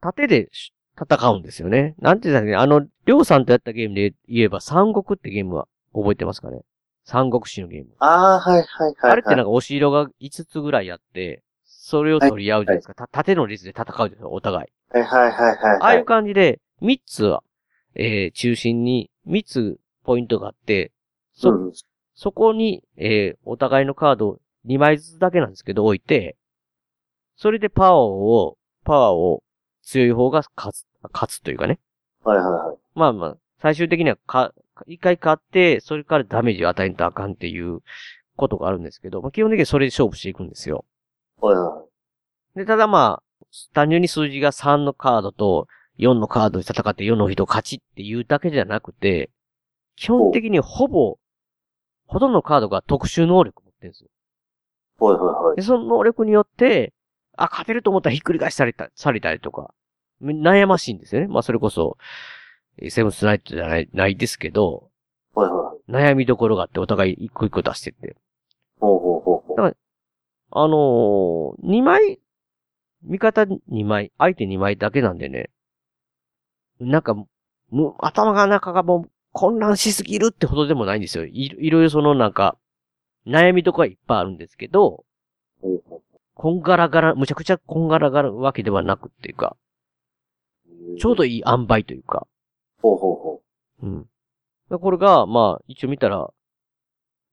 [0.00, 1.94] 盾でし戦うんですよね。
[1.98, 2.56] なんて言うんだっけ？
[2.56, 6.60] あの、りょうさんとやったゲームで言えば、三国ってゲームは覚えてますかね？
[7.04, 7.90] 三国志のゲーム。
[7.98, 9.12] ああ、はいはいはい。
[9.12, 12.94] あれってなんかお城が5つぐらいあって、それを取り合うじゃないですか。
[12.94, 14.96] た盾の率で戦うじゃないですか、お互い。
[14.96, 15.78] はいはいはいはい。
[15.80, 17.42] ああいう感じで、3つは、
[17.94, 20.92] えー、中心に3つポイントがあって、
[21.34, 21.72] そ、うん
[22.16, 26.36] そこに、えー、お互いのカードを2枚ずつだけなんですけど置いて、
[27.36, 29.42] それでパワーをパワーを
[29.84, 31.78] 強い方が勝つ、勝つというかね。
[32.24, 32.76] はいはいはい。
[32.94, 34.52] まあまあ、最終的にはか、
[34.86, 37.80] 一回勝って、それからダメージを与えんとあかんっていう
[38.36, 40.84] ことがあるんですけど、まあ、基本的にはそれで勝負していくんですよ。
[41.40, 41.84] はいは
[42.56, 42.58] い。
[42.58, 45.68] で、ただまあ、単純に数字が3のカードと
[45.98, 49.30] 4のカードで戦って4の人勝ちっていうだけじゃなくて、
[49.96, 51.18] 基本的にほぼ、
[52.06, 54.10] ほとんどのカードが特殊能力持ってるんですよ。
[54.98, 55.56] はいはいはい。
[55.56, 56.92] で、その能力によって、
[57.36, 59.74] あ、勝てると思ったらひっくり返された、されたりとか、
[60.22, 61.28] 悩ましいんですよね。
[61.28, 61.96] まあそれこそ、
[62.78, 64.90] えーセブンスナイトじゃない、ないですけど、
[65.34, 65.90] はいはい。
[65.90, 68.16] 悩みどころがあってお互い一個一個出してって。
[68.80, 69.56] ほうほうほうほう。
[69.56, 69.76] だから、
[70.50, 72.20] あのー、2枚、
[73.02, 75.50] 味方2枚、相手2枚だけなんでね、
[76.80, 77.14] なんか、
[77.70, 81.24] む、頭が中がもう混乱しすぎるってほどでもないんですよ。
[81.24, 82.56] いいろいろそのなんか、
[83.26, 85.04] 悩みとかはいっぱいあるんですけど、
[86.34, 89.56] こんがらがら、むちゃくちゃこんがらがるわけではなくっていうか、
[90.66, 92.26] うちょうどいい塩梅というか、
[92.82, 93.42] ほうほうほ
[93.82, 94.06] うん。
[94.70, 96.28] でこれが、まあ、一応見たら、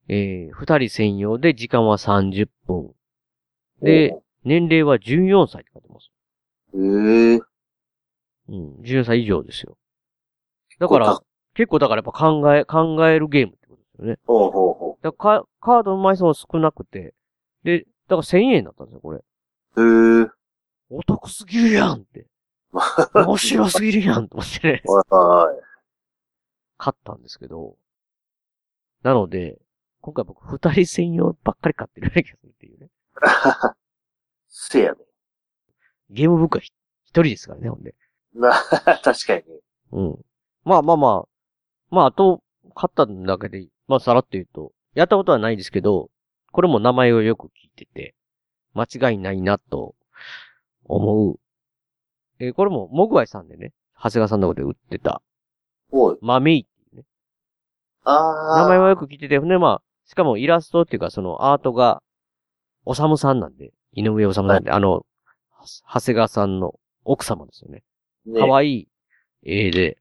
[0.08, 2.86] えー、二人専用で時間は30分。
[2.86, 2.94] う。
[3.80, 6.10] で、年齢は14歳って書いてます。
[6.74, 7.40] へえ。
[8.48, 9.76] うん、14歳以上ですよ。
[10.78, 11.24] だからこ、
[11.54, 14.18] 結構だからやっぱ考え、考えるゲームってことですよね。
[14.26, 17.14] ほうほうほだかカードの枚数も少なくて、
[17.64, 19.20] で、だから1000円だったんですよ、これ。
[19.76, 20.20] う。
[20.20, 20.30] へえ。
[20.90, 22.26] お得すぎるやんって。
[23.14, 24.82] 面白すぎるやんと思ってね。
[24.86, 25.02] は
[25.46, 25.62] いはい。
[26.76, 27.76] 買ったんですけど。
[29.02, 29.58] なので、
[30.02, 32.90] 今回僕二人専用ばっかり買ってるような気がするっていうね。
[34.48, 34.98] せやね。
[36.10, 36.70] ゲームブックはひ
[37.04, 37.94] 一人ですからね、ほんで。
[38.34, 38.52] な、
[39.02, 39.60] 確かにね。
[39.92, 40.24] うん。
[40.64, 41.28] まあまあまあ。
[41.90, 42.42] まあ、あと、
[42.74, 46.10] 買っただけで、まあさらっと言うと、やったことはないですけど、
[46.52, 48.14] これも名前をよく聞いてて、
[48.74, 49.94] 間違いないなと
[50.84, 51.38] 思う。
[52.38, 55.22] えーこれも、モグワイさんでね、長谷川さんのとこで売ってた、
[55.90, 56.18] おい。
[56.20, 57.04] マメイっていうね。
[58.04, 58.62] あー。
[58.62, 62.02] 名前はよく聞いてて、で、まあ、しかもイラストっていうか、そのアートが、
[62.84, 65.06] おさむさんなんで、井上おさむなんで、あの、
[65.86, 66.74] 長谷川さんの
[67.04, 67.84] 奥様ですよね。
[68.26, 68.88] ね可愛い
[69.44, 69.98] 絵で、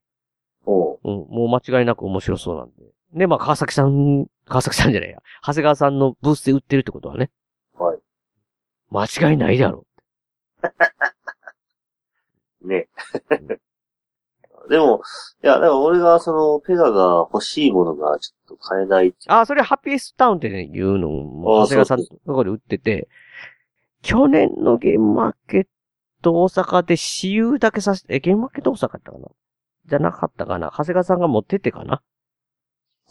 [0.65, 0.99] おう。
[1.03, 2.73] うん、もう間違いなく面白そうなんで。
[3.13, 5.17] で、まあ、川崎さん、川崎さんじゃないや。
[5.45, 7.31] 長谷川さんのブースで売ってるってことはね。
[7.77, 7.99] はい。
[8.89, 9.85] 間違いないだろ
[12.61, 12.87] ね。
[14.69, 15.01] でも、
[15.43, 19.33] いや、でも俺がその、ペガが欲しいものがちょっと買えないってう。
[19.33, 23.09] あ、それハッピースタウンってね、言うのも、あ長谷川さんのところで売ってて、
[24.01, 25.67] 去年のゲームマーケッ
[26.21, 29.27] ト大阪で私有だけさせて、え、ゲームマーケット大阪やったかな？
[29.87, 30.71] じゃなかったかな？
[30.71, 32.01] 長谷川さんが持ってってかな？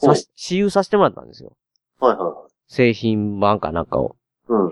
[0.01, 1.57] さし、私有させてもらったんですよ。
[1.99, 2.53] はいはいはい。
[2.69, 4.17] 製品版かなんかを。
[4.49, 4.71] うん。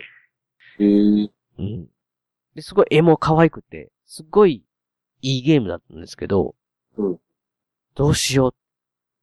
[0.78, 1.30] へえ。
[1.58, 1.86] うん。
[2.54, 4.64] で、すごい絵も可愛くて、すっごい
[5.20, 6.54] いいゲームだったんですけど、
[6.96, 7.18] うん。
[7.94, 8.54] どうしよ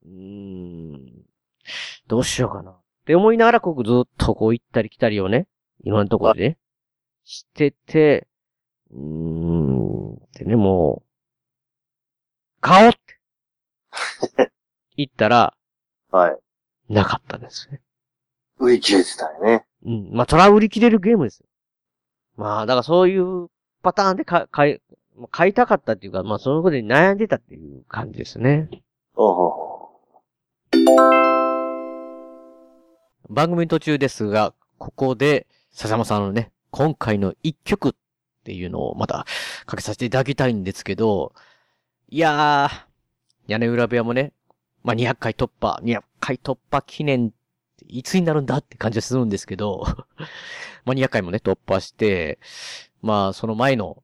[0.05, 0.07] う。
[0.07, 1.25] うーん。
[2.07, 2.71] どうしようかな。
[2.71, 2.75] っ
[3.05, 5.47] て思いながら、ここずっとこう行ったり来たりをね、
[5.83, 6.57] いろんなところでね、
[7.23, 8.27] してて、
[8.91, 10.15] うーん。
[10.33, 13.19] でね、もう、買おうって。
[14.97, 15.55] 言ったら、
[16.15, 16.37] はい。
[16.93, 17.81] なかったですね。
[18.57, 19.65] 売り切れてたよね。
[19.85, 20.09] うん。
[20.13, 21.45] まあ、トラ売り切れるゲームですよ。
[22.37, 23.49] まあ、だからそういう
[23.83, 24.79] パターンでか買い、
[25.29, 28.69] 買いたかったっていうか、まあ、そのことで悩んでたっていう感じですね。
[29.15, 29.75] おうほうほ
[33.29, 37.93] 番組途中ですが、ここで、笹山さんのね、今回の一曲っ
[38.45, 39.25] ていうのをまた
[39.65, 41.33] かけさせていただきたいんですけど、
[42.07, 44.31] いやー、屋根裏部屋もね、
[44.85, 49.83] まあ、200回突破、200回突破記念っていつになるんだって感じがするんですけど、
[50.85, 52.37] まあ、200回もね、突破して、
[53.01, 54.03] まあ、その前の、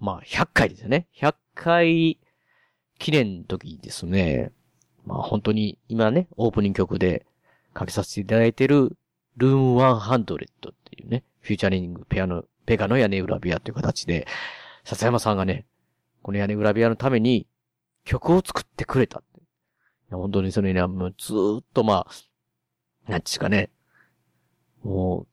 [0.00, 1.06] まあ、100回ですよね。
[1.14, 2.18] 100回
[2.98, 4.50] 記念の時ですね、
[5.06, 7.24] まあ、本当に今ね、オープニング曲で
[7.72, 8.96] かけさせていただいてる、
[9.36, 14.26] ルーム100っていうね、フューチャリングペアの、ペガの屋根裏部屋という形で、
[14.82, 15.64] 笹山さんがね、
[16.22, 17.46] この屋根裏部屋のために
[18.04, 19.22] 曲を作ってくれた。
[20.16, 23.70] 本当にそれね、もうずーっとまあ、なんちゅうかね、
[24.82, 25.26] もう、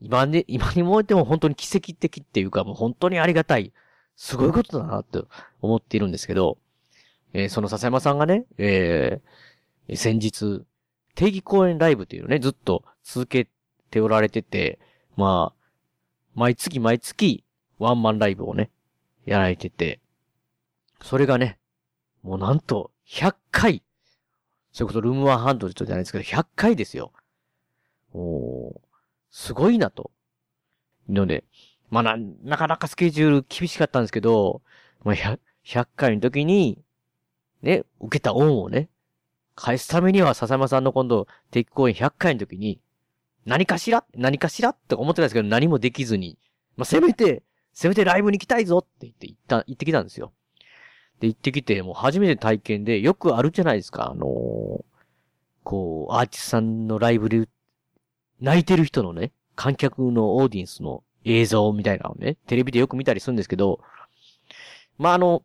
[0.00, 3.72] 今ね、 今にもっても本当に奇跡的っていうか、もう本当にありがたい、
[4.16, 5.22] すごいことだなって
[5.62, 6.58] 思っているんですけど、
[7.32, 10.64] えーその笹山さんがね、えー先日、
[11.14, 13.48] 定義公演ライブっていうのね、ずっと続け
[13.90, 14.78] ておられてて、
[15.16, 15.60] まあ、
[16.34, 17.44] 毎月毎月
[17.78, 18.70] ワンマンライブをね、
[19.24, 20.00] やられてて、
[21.02, 21.58] それがね、
[22.22, 23.82] もうなんと100回、
[24.72, 27.12] それこそルームワンハンドルじゃないですけど、100回ですよ。
[28.12, 28.80] おー
[29.30, 30.10] すごいなと。
[31.08, 31.44] ので、
[31.88, 34.62] まあな、なかなかスケジュール厳しかったんですけど、
[35.02, 36.82] まあ、100, 100回の時に、
[37.62, 38.88] ね、受けた恩をね、
[39.54, 42.80] 返すためには笹山さんの今度、定期公演100回の時に、
[43.44, 44.70] 何かしら何かしら？
[44.70, 46.38] って思ってたんですけど、何もできずに、
[46.76, 47.42] まあ、せめて、
[47.72, 50.32] せめてライブに行きたいぞって言って行った、行ってきたんですよ。
[51.20, 54.84] で、行ってきて、もう初めて体験で、よくあるじゃないですか、あのー
[55.62, 57.48] こう、アーティストさんのライブで、
[58.40, 63.80] 泣いてる人のね、観客のオーディエンスの映像みたいなのをね、テレビでよく見たりするんですけど、
[64.98, 65.44] まあ、あの、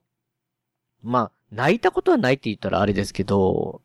[1.03, 3.82] まあ、泣いたことはないって言ったらあれですけど、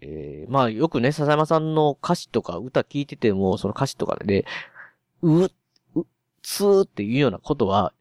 [0.00, 4.44] えー、まあよくね、笹山さんの歌詞とか歌聞いてても、その歌詞とかで、ね、
[5.22, 5.50] う、う、
[6.42, 7.92] つーっていうようなことは、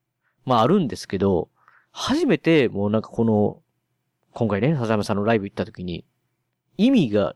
[0.45, 1.49] まああるんですけど、
[2.01, 3.61] 初めてもうなんかこの、
[4.31, 6.05] 今回ね、笹山さんのライブ行った時に、
[6.77, 7.35] 意味が、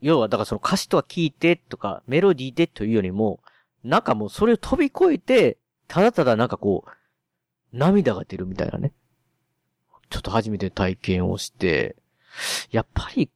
[0.00, 3.40] 要はだからその歌詞とか聞いてとか、メロディーでというよりも、
[3.84, 8.94] なんかもうそれを飛び越えて、ただただなんかこう、涙が出るみたいなね。
[10.08, 11.94] ちょっと初めて体験をして、
[12.70, 13.30] やっぱり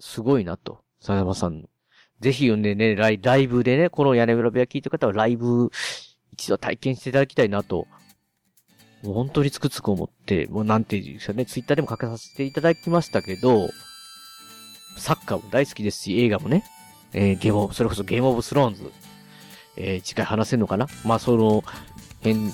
[0.00, 0.82] すごいなと。
[0.98, 1.68] 佐山さん。
[2.18, 5.70] ぜひ読んでね、ライライブでね、この屋根裏部屋聞いた方はライブ
[6.32, 7.86] 一度体験していただきたいなと。
[9.02, 13.68] もう本当につくつく思って、もうなんていうんですかね、ツイッターでも書かさせていただきましたけど、
[14.98, 16.64] サッカーも大好きですし、映画もね、
[17.12, 18.90] えー、ゲームオブ、それこそゲームオブスローンズ、
[19.76, 20.86] えー、次回話せるのかな？
[21.04, 21.62] まあ、その、
[22.22, 22.50] 辺、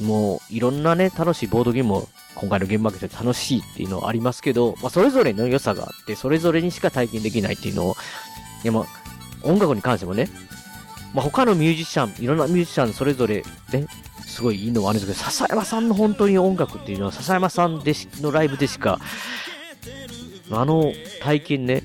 [0.00, 7.96] もう、いろんなね、楽しいボードゲームを今回の現場で楽しいっていうのはありますけど、まあ、それぞれの良さがあって、それぞれにしか体験できないっていうのを、
[8.64, 8.86] でも、
[9.42, 10.28] 音楽に関してもね、
[11.14, 13.86] まあ、他のミュージシャン、いろんなミュージシャンそれぞれね、
[14.40, 18.98] すごいいいのはあるんですけど、笹山さんの本当に音楽っていうのは、笹山さんでしのライブでしか、
[20.50, 21.82] あの体験ね、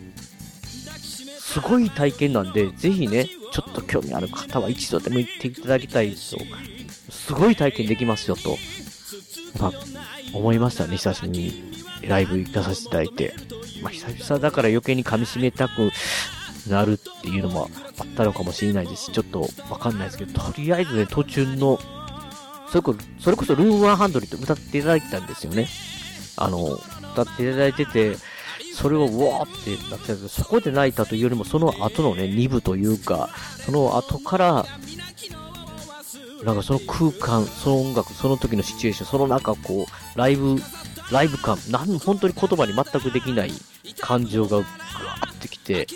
[1.38, 6.18] すごい体験なんで、ぜひね、ちょっと興味ある方は一度でも行っていただきたいと、
[7.12, 8.58] すごい体験できますよと、やっ
[9.60, 9.74] ぱ
[10.34, 13.34] 思いましたね、久しぶりにライブ出させていただいて。
[13.82, 15.91] まあ、久々だから余計に噛み締めたく
[16.70, 21.80] なるっていうのもあったのかもしれないですし、ちょっとわかんないですけど、とりあえずね、途中の、
[22.76, 25.70] それこそ、それこそルーム100って歌っていただいたんですよね。
[26.36, 26.78] あの、
[27.14, 28.18] 歌っていただいてて、
[28.74, 33.30] それをうわーってなってたんですけど、そこで泣いたというよりも、その後のね、2部というか、
[33.66, 34.66] その後から、
[36.44, 40.58] なんかその空間、その音楽、その時のシチュエーション、その中こう、ライブ、
[41.14, 43.52] ライブ感、なん、本当に言葉に全くできない
[44.02, 45.88] 感情がぐわーってきて、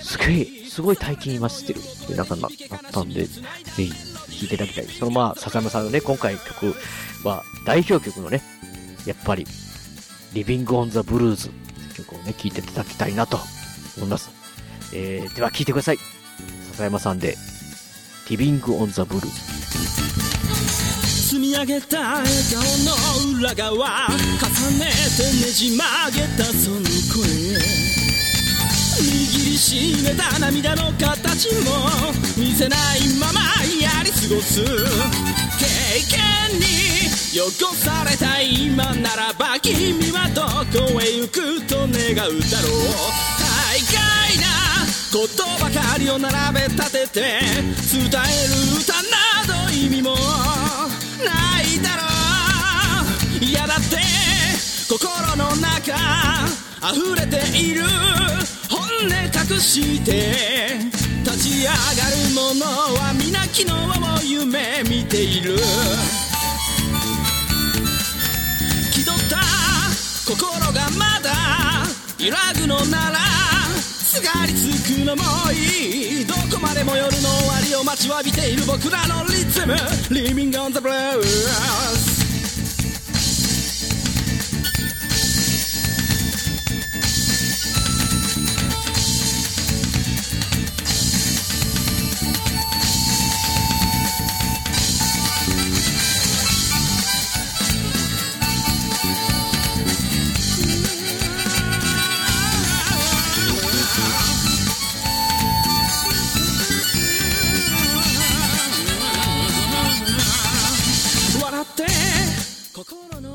[0.00, 2.50] すごい、すごい体験今してるってなんかな、なっ
[2.90, 3.42] たんで、ぜ
[3.74, 4.84] ひ弾いていただきたい。
[4.86, 6.74] そのまあ、笹山さんのね、今回曲
[7.24, 8.42] は代表曲のね、
[9.06, 9.46] やっぱり、
[10.34, 13.38] リビングオンザブルーズって曲をね、聴いていただきたいなと
[13.96, 14.30] 思います。
[14.92, 15.98] えー、では聴いてください。
[16.72, 17.36] 笹山さんで、
[18.28, 19.56] リビングオンザブルーズ。
[21.26, 24.14] 積み上げた笑顔の裏側重
[24.78, 27.86] ねてねじ曲げたその声
[28.98, 31.72] 握りしめた涙の形も
[32.38, 33.40] 見せないまま
[34.16, 34.66] 過ごす経
[36.08, 36.64] 験に
[37.38, 40.42] 汚された今ならば君はど
[40.72, 42.40] こへ行くと願うだろう。
[43.38, 44.46] 大概な
[45.12, 47.20] ことばかりを並べ立てて
[47.92, 48.20] 伝える
[48.80, 50.16] 歌など意味も
[51.22, 52.02] ないだろ
[53.38, 53.44] う。
[53.44, 53.98] いやだって
[54.88, 55.92] 心の中
[56.90, 57.82] 溢れている。
[58.98, 60.32] 本音隠して
[61.22, 65.56] 立ち上がる者は皆昨日を夢見ている。
[68.92, 69.36] 気取った
[70.26, 71.30] 心がまだ
[72.18, 73.18] 揺らぐのなら
[73.78, 75.22] すがりつくのも
[75.52, 76.24] いい。
[76.24, 79.74] どこまでも夜の終わりを待ちわびている僕らのリズム。
[80.08, 82.15] Living on the blues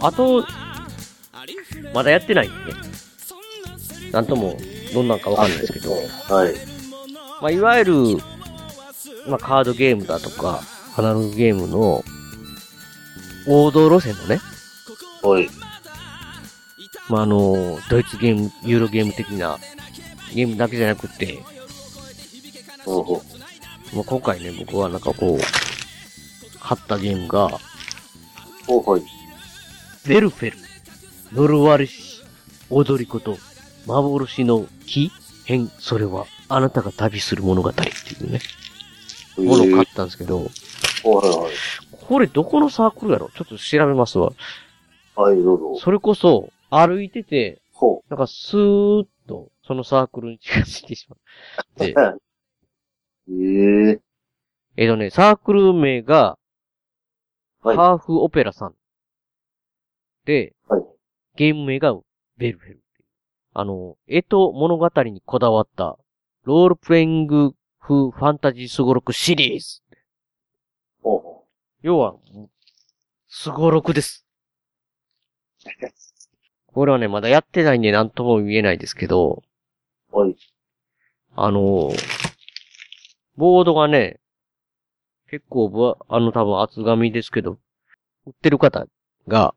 [0.02, 0.45] あと、
[1.93, 2.74] まだやってないんで、
[4.12, 4.58] なんとも、
[4.93, 6.56] どんなんかわかんないですけど、はい。
[7.41, 7.93] まあ、いわゆる、
[9.28, 10.62] まあ、カードゲームだとか、
[10.97, 12.04] アナログゲームの、
[13.47, 14.39] 王道路線のね、
[15.24, 15.49] はい。
[17.10, 19.58] まあ、あの、ドイツゲーム、ユーロゲーム的な、
[20.34, 21.39] ゲームだけじゃなくて、
[22.86, 23.22] ほうほ
[23.93, 27.49] もう今回ね、僕はなんかこう、買ったゲームが、
[28.68, 29.20] おはい。
[30.08, 30.58] ベルフェル、
[31.34, 32.24] 呪われし、
[32.70, 33.38] 踊り子と、
[33.86, 35.12] 幻の木
[35.45, 38.39] 編、それは、あなたが旅する物語っていうね、
[39.38, 40.49] ものを買ったんですけど。
[41.04, 43.30] これどこのサークルやろ？
[43.30, 44.34] ちょっと調べますわ。
[45.16, 45.80] はい、どうぞ。
[45.80, 51.20] それこそ、歩いてて、ほなんかスーッと、そのサークルに近づいてしまっ
[51.78, 52.22] て、う。
[53.32, 53.99] ええ
[54.78, 56.38] えっとね、サークル名が、
[57.62, 58.74] はいハーフオペラさん。
[60.26, 60.82] で、はい
[61.36, 61.95] ゲーム名が
[62.38, 63.05] ベルフェルっていう。
[63.53, 65.97] あの、絵と物語にこだわった、
[66.43, 69.82] ロールプレイング風ファンタジースゴロクシリーズ。
[71.03, 71.45] お
[71.82, 72.15] 要は、
[73.28, 74.26] スゴロクです。
[76.67, 79.43] これはね、まだやってないんで何とも言えないですけど、
[80.11, 80.36] はい。
[81.36, 81.91] あの、
[83.36, 84.19] ボードがね、
[85.30, 87.57] 結構ぶ、あの多分厚紙ですけど、
[88.26, 88.86] 売ってる方
[89.28, 89.55] が、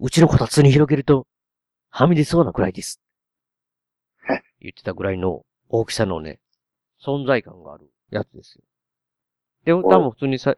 [0.00, 1.26] うちのこたつに広げると、
[1.88, 3.00] はみ出そうなくらいです。
[4.60, 6.40] 言ってたぐらいの大きさのね、
[7.00, 8.64] 存在感があるやつですよ。
[9.64, 10.56] でも多分普通にさ、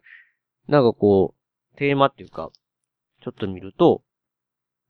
[0.67, 2.49] なんかこう、テーマっていうか、
[3.21, 4.01] ちょっと見ると、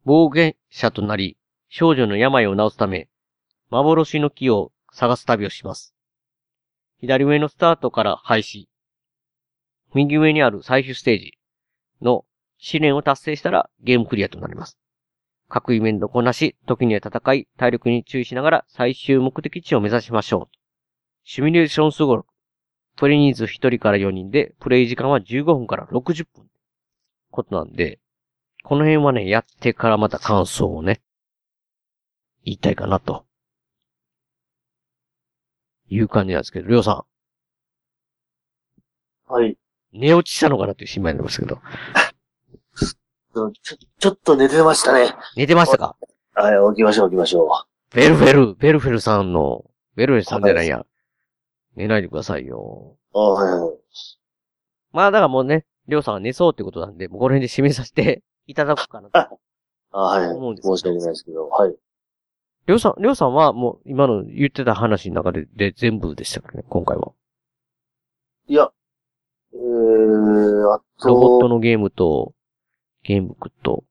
[0.05, 1.37] 暴言者となり、
[1.69, 3.09] 少女の病を治すため、
[3.69, 5.93] 幻の木を探す旅をします。
[6.99, 8.69] 左上のスタートから開始。
[9.93, 11.37] 右上にある最終ステージ
[12.01, 12.23] の
[12.57, 14.77] 試練を達成したらゲームクリアとなります。
[15.49, 20.57] 各イベントこなし、時には戦い、体力に注意しながら最終目的地を目指しましょう。
[21.23, 22.27] シミュレーションすごろく。
[22.97, 26.47] プレイ人数1人から4人で、プレイ時間は15分から60分。
[27.31, 27.99] ことなんで、
[28.63, 31.01] この辺はね、やってからまた感想をね、
[32.43, 33.25] 言いたいかなと。
[35.89, 37.05] いう感じなんですけど、りょうさ
[39.27, 39.51] はい。
[39.51, 39.55] ん、
[39.93, 41.61] 寝落ちしたのかなという心配になりますけど。
[43.51, 45.15] ちょ、ちょっと寝てましたね。
[45.35, 45.95] 寝てましたか？
[46.33, 47.49] はい、起きましょう、起きましょ
[47.93, 49.65] ベルフェル、ベルフェルさんの、
[49.95, 50.85] ベルフェルさんじゃないや。
[51.75, 52.97] 寝ないでくださいよ。
[53.13, 53.17] う。
[53.17, 53.77] あはいはい。
[54.91, 59.39] まあ、だからもうね、りょうさんが寝そうってことなんで、もうこの辺で締めさせて いただこうかなと。
[59.91, 60.27] あはい。
[60.29, 61.75] 思うんですけど申し訳ないですけど、はい。
[62.67, 67.13] りょうさん、りょうさんはもう今の言ってた話の中でで全部でしたかね、今回は。
[68.47, 68.71] いや、
[69.53, 72.33] えー、あロボットと、のゲームと、
[73.07, 73.85] ゲームクと、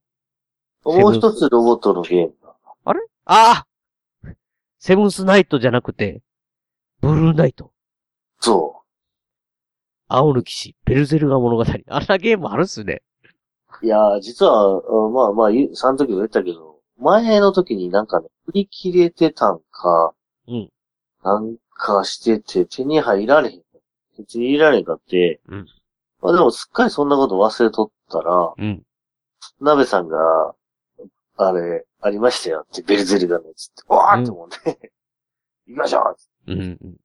[0.84, 2.34] もう一つロボットのゲーム。
[2.84, 3.00] あれ？
[3.24, 4.32] ああ
[4.78, 6.20] セブンスナイトじゃなくて、
[7.00, 7.72] ブルーナイト。
[8.40, 8.82] そ
[10.06, 11.64] 青の騎士、ベルゼルガ物語。
[11.64, 13.00] あんなゲームあるっすね。
[13.82, 13.86] う。
[13.86, 20.12] いやー、実は、うんまあまあ、その時も言ったけど、前の時になんかね、売り切れてたんか、
[20.46, 20.68] うん。
[21.24, 23.62] なんかしてて手に入られへん。
[24.26, 25.66] 手に入られへんかって、うん。
[26.20, 28.82] まあでもすっかりそんなこと忘れとったら、うん。
[29.60, 30.54] 鍋さんが、
[31.36, 34.92] あれ、ありましたよって、ベルゼルガのやつって、わーって思って、
[35.66, 36.96] 行きましょううん、うん。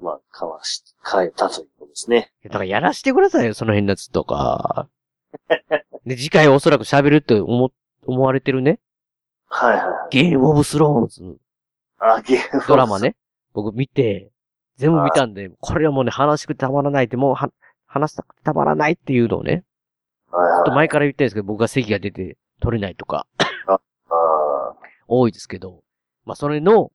[0.00, 2.32] まあ、かわし、変えたということですね。
[2.44, 4.88] だからやらしてくださいよ、その辺のやつとか。
[6.04, 7.70] で、次回おそらく喋るって思、
[8.06, 8.80] 思われてるね。
[9.46, 10.08] はいはいはい。
[10.10, 11.38] ゲームオブスローンズ
[11.98, 12.98] あ、ゲームドラマ。
[12.98, 13.16] ね。
[13.52, 14.32] 僕見て、
[14.76, 17.50] 全部見たんで、これはもうね、話したくてたまらないって、もうは、
[17.86, 19.64] 話したくてたまらないっていうのをね。
[20.32, 23.26] ちょっと前から言ってるんですけど、僕が席が出て取れないとか、
[23.66, 23.80] あ
[25.06, 25.82] 多いですけど、
[26.24, 26.90] まあ、それの、いわ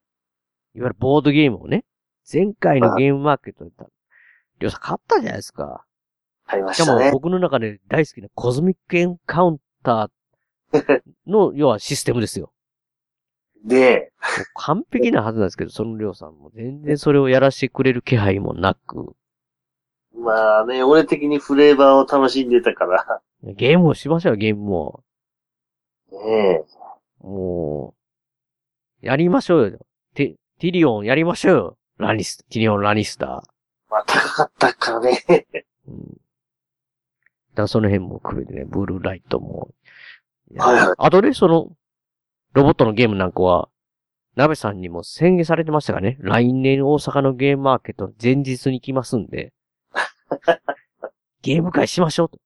[0.76, 1.86] ゆるボードゲームをね、
[2.32, 3.72] 前回のゲームマーケットで、
[4.60, 5.86] りょうさん買ったじゃないですか。
[6.48, 7.12] ありましかもしたね。
[7.12, 12.52] 僕の中で大好きなコズミックエンカウンター の、要はシステムですよ。
[13.64, 14.14] で、
[14.56, 19.16] 完璧なはずなんですけど、そのりょうさんも全然それをやらせてくれる気配もなく、
[20.18, 25.04] まあね、俺的にフレーバーを楽しんでたから、ゲームをしましょうよ、ゲームを。
[26.12, 26.64] ね
[27.22, 27.94] も
[29.02, 29.80] う、やりましょうよ。
[30.16, 31.78] テ、ティリオンやりましょうよ。
[31.98, 33.30] ラニス、ティリオン・ラニスター。
[33.90, 35.24] まあ高かったからね。
[35.88, 36.00] うん。
[36.00, 36.06] だ
[37.56, 39.70] からその辺も含めてね、ブルーライトも。
[40.56, 41.72] はいはいあとで、その、
[42.54, 43.70] ロボットのゲームなんかは、
[44.36, 46.18] 鍋さんにも宣言されてましたかね。
[46.20, 49.52] 来年大阪のゲームマーケット前日に来ますんで、
[51.42, 52.40] ゲーム会しましょうと。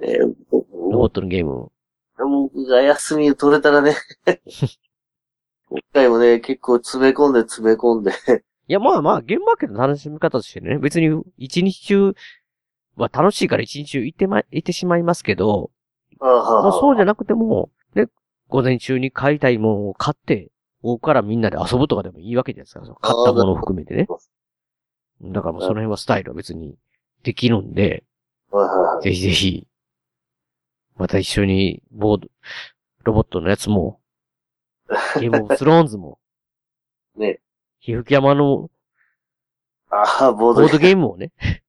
[0.00, 1.70] ねロボットのゲーム。
[2.16, 3.94] 僕が休みを取れたらね。
[5.70, 8.10] 今回もね、結構詰め込んで詰め込んで。
[8.68, 12.14] いや、まあまあ、ゲームマーケットの楽しみ方としてね、別に一日中
[12.96, 15.70] は楽しいから一日中行ってま、行ってしまいますけど、
[16.20, 16.28] ま
[16.68, 18.08] あ、そうじゃなくても、ね、
[18.48, 20.50] 午前中に買いたいものを買って、
[20.82, 22.96] 午後からみんなで遊ぶとかでもいいわけじゃないですか。
[23.00, 24.06] 買ったものを含めてね。
[25.22, 26.76] だからもうその辺はスタイルは別に
[27.22, 28.04] できるんで。
[29.02, 29.66] ぜひぜひ、
[30.96, 32.28] また一緒に、ボード、
[33.04, 34.00] ロボットのやつも、
[35.20, 36.18] ゲームオブスローンズも、
[37.16, 37.40] ね。
[37.78, 38.70] ひふき山の
[39.90, 41.60] ああ、ボーボードドゲゲームをね、ー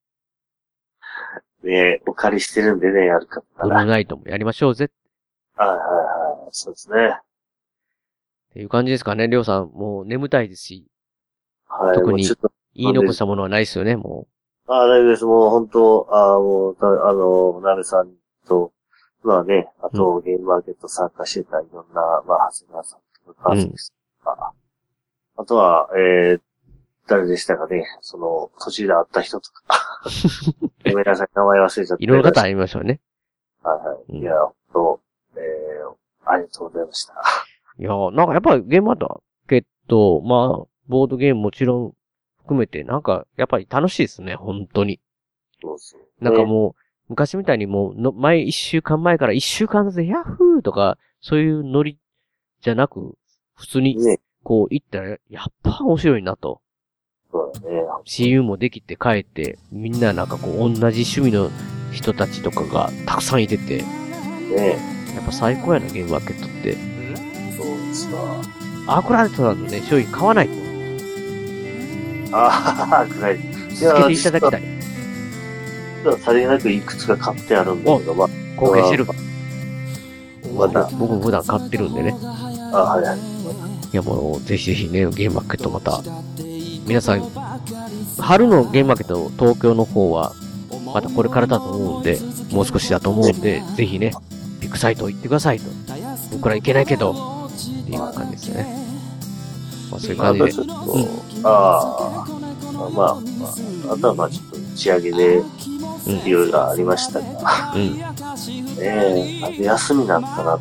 [1.64, 3.68] ムね、お借りしてるんでね、やるかったら。
[3.68, 4.90] ブルーナイトもやりましょうぜっ
[5.56, 6.50] はいはいはい。
[6.52, 7.20] そうですね。
[8.54, 9.28] ていう感じですかね。
[9.28, 10.88] りょうさん、もう眠たいですし、
[11.68, 11.96] はい。
[11.96, 12.52] 特にちょっと、
[12.82, 14.28] 言い残したものはないですよね、も
[14.68, 15.26] ああ、大丈夫です。
[15.26, 18.12] もう本当、ああ、もう、たあの、なべさん
[18.48, 18.72] と、
[19.24, 24.54] まあね、あと、ゲームマーケット参加してたいろんな、まあ、長谷川さんとか、カズミスとか、
[25.38, 26.42] あとは、えー、
[27.08, 30.02] 誰でしたかね、その、途中で会った人とか。
[30.86, 32.04] ごめんなさい、名前忘れちゃっう、た。
[32.04, 33.02] いろいろ方ありましょうね。
[33.64, 33.98] はいはい。
[34.10, 35.02] うんいや、本当、
[35.36, 37.14] えー、ありがとうございました。
[37.80, 41.94] いやーなんかやっぱりゲームマーケット、まあ、ボードゲームもちろん
[42.50, 45.00] 含めて、なんか、やっぱり楽しいですね、本当に。
[45.62, 46.24] そうそう。
[46.24, 52.00] なんかもう、昔みたいにもうの、前一週間前から一週間でヤッフーとか、そういうノリ
[52.62, 53.16] じゃなく、
[53.56, 56.62] 普通に、ね、こう行ったら、やっぱ面白いなと。
[57.32, 57.84] そうだね。
[58.06, 61.52] 親友もできて帰って、みんななんかこう、同じ趣味の
[61.92, 63.84] 人たちとかがたくさんいてて、
[64.56, 64.78] ね
[65.14, 66.74] やっぱ最高やな、ゲームマーケットって。
[67.56, 68.42] そうですわ。
[68.88, 70.69] アークライトさんのね、商品買わないと。
[72.32, 73.40] ああ、くらい。
[73.40, 74.64] い続けていただきたい。
[76.04, 79.06] 実はさりげなくいくつか買ってあるんだけど、まあ、貢献してる。
[80.56, 82.16] また、僕も普段買ってるんでね。
[82.72, 83.20] あはいはい。
[83.92, 86.02] いやもう、ぜひぜひね、ゲームマーケットまた、
[86.86, 87.22] 皆さん、
[88.20, 90.34] 春のゲームマーケット東京の方は、
[90.94, 92.20] またこれからだと思うんで、
[92.52, 94.12] もう少しだと思うんで、ぜひね、
[94.60, 95.66] ビッグサイト行ってくださいと。
[96.32, 98.66] 僕ら行けないけど、っていう感じですね。
[99.92, 100.54] まあそういう感じで。
[100.54, 102.26] ちょっと、ああ、
[102.76, 103.16] まあ、まあ、
[103.94, 105.44] あとはまあちょっと打ち上げで、
[106.26, 108.00] いろいろありましたが、うん。
[108.82, 110.60] ええあ休みなんかなと。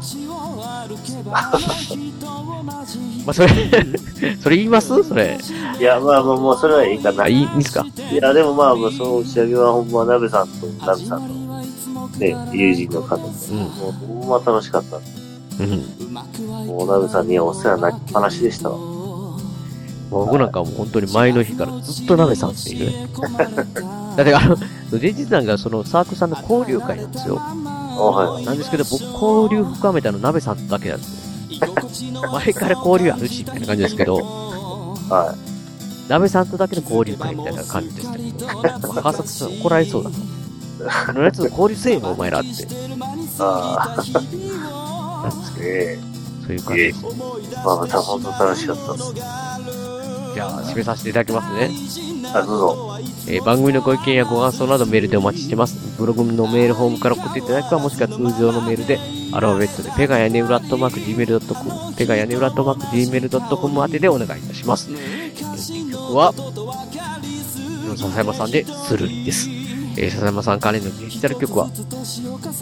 [3.24, 3.48] まあそれ、
[4.42, 5.04] それ言います？
[5.04, 5.38] それ。
[5.78, 7.24] いや、まあまあ、もうそれはいいかな。
[7.24, 7.84] あ、いい、いいですか？
[8.10, 13.58] いや、でもまあ、まあその打ち上げはほんま、なべさんと、なべさんの、ね、友人の方で、うん。
[13.58, 13.92] もう
[14.28, 14.96] ほんま楽しかった。
[14.96, 15.00] う
[15.66, 16.66] ん。
[16.66, 18.76] もうなべさんにはお世話になりっぱなしでしたわ。
[20.10, 23.08] 僕なんかもう本当に前の日からずっと鍋さんっていうね。
[24.16, 24.56] だってあの、
[24.90, 27.36] 前日なんかそのサークルさんの交流会なんですよ。
[27.36, 28.44] はい。
[28.44, 32.30] なんですけど僕交流深めたの鍋さんだけなんですよ。
[32.32, 35.34] 前から交流あるし、みたいな感じですけど、は
[36.08, 40.16] 鍋さんとだけの交流会みたいな感じでしたけど、まあ川崎さん怒られそうだな。
[41.06, 42.48] このやつ交流せえよ、お前らって。
[42.48, 42.52] い。
[43.40, 46.02] ああ、なんですけえど、
[46.46, 47.04] そういう感じです。
[47.04, 49.57] えまあ、また本当楽しかったです。
[50.38, 51.68] じゃあ、締めさせていただきますね。
[52.32, 52.98] あ、どうぞ。
[53.26, 55.76] えー番組のご意見やご感想などメールでお待ちしてます。
[55.98, 59.00] ブログのメールフォームから送っていただくか、もしくは通常のメールで、
[59.32, 64.88] アルファベットでペガヤネウラットマーク Gmail.com、ペガヤネウラットマーク Gmail.com 宛てでお願いいたします。
[64.92, 66.32] えー曲は、
[67.96, 69.57] 笹山さんでスルリです。
[69.98, 71.68] えー笹山さん関連のデジタル曲は、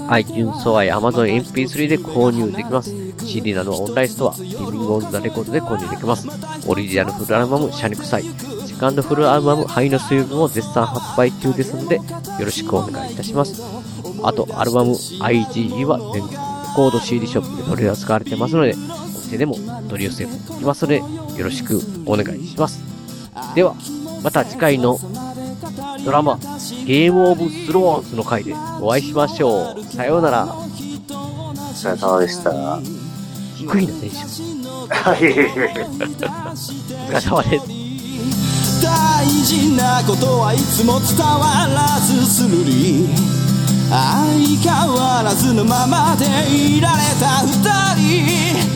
[0.09, 2.95] iTunes ストアや Amazon MP3 で購入できます。
[3.26, 6.26] CD などはオンラインストア、リビングオンザレコードで購入できます。
[6.67, 12.03] オリジナルフルアルバム、シャニクサイ、セカンドフルアルバム、灰の水分を絶賛発売中ですので、よ
[12.41, 13.63] ろしくお願いいたします。
[14.22, 16.38] あと、アルバム IGE は全国レ
[16.75, 18.76] コード CD ショップで取り扱われてますので、お
[19.26, 19.57] 店でも
[19.88, 21.04] 取り寄せできますので、よ
[21.45, 22.80] ろしくお願いします。
[23.54, 23.75] では、
[24.22, 24.99] また次回の
[26.07, 26.37] ドラマ、
[26.87, 29.83] ゲームオブスローンズの回でお会いしましょう。
[29.87, 30.45] さようなら。
[30.46, 30.62] お
[31.74, 32.78] 疲れ様でした。
[33.57, 34.88] 低いな、テンション。
[34.88, 35.16] はい。
[35.16, 35.24] お
[37.11, 38.84] 疲れ様です。
[38.84, 43.08] 大事なことはいつも伝わらずするり
[43.91, 43.99] 相
[44.62, 47.50] 変わらずのままでいられた二
[48.62, 48.75] 人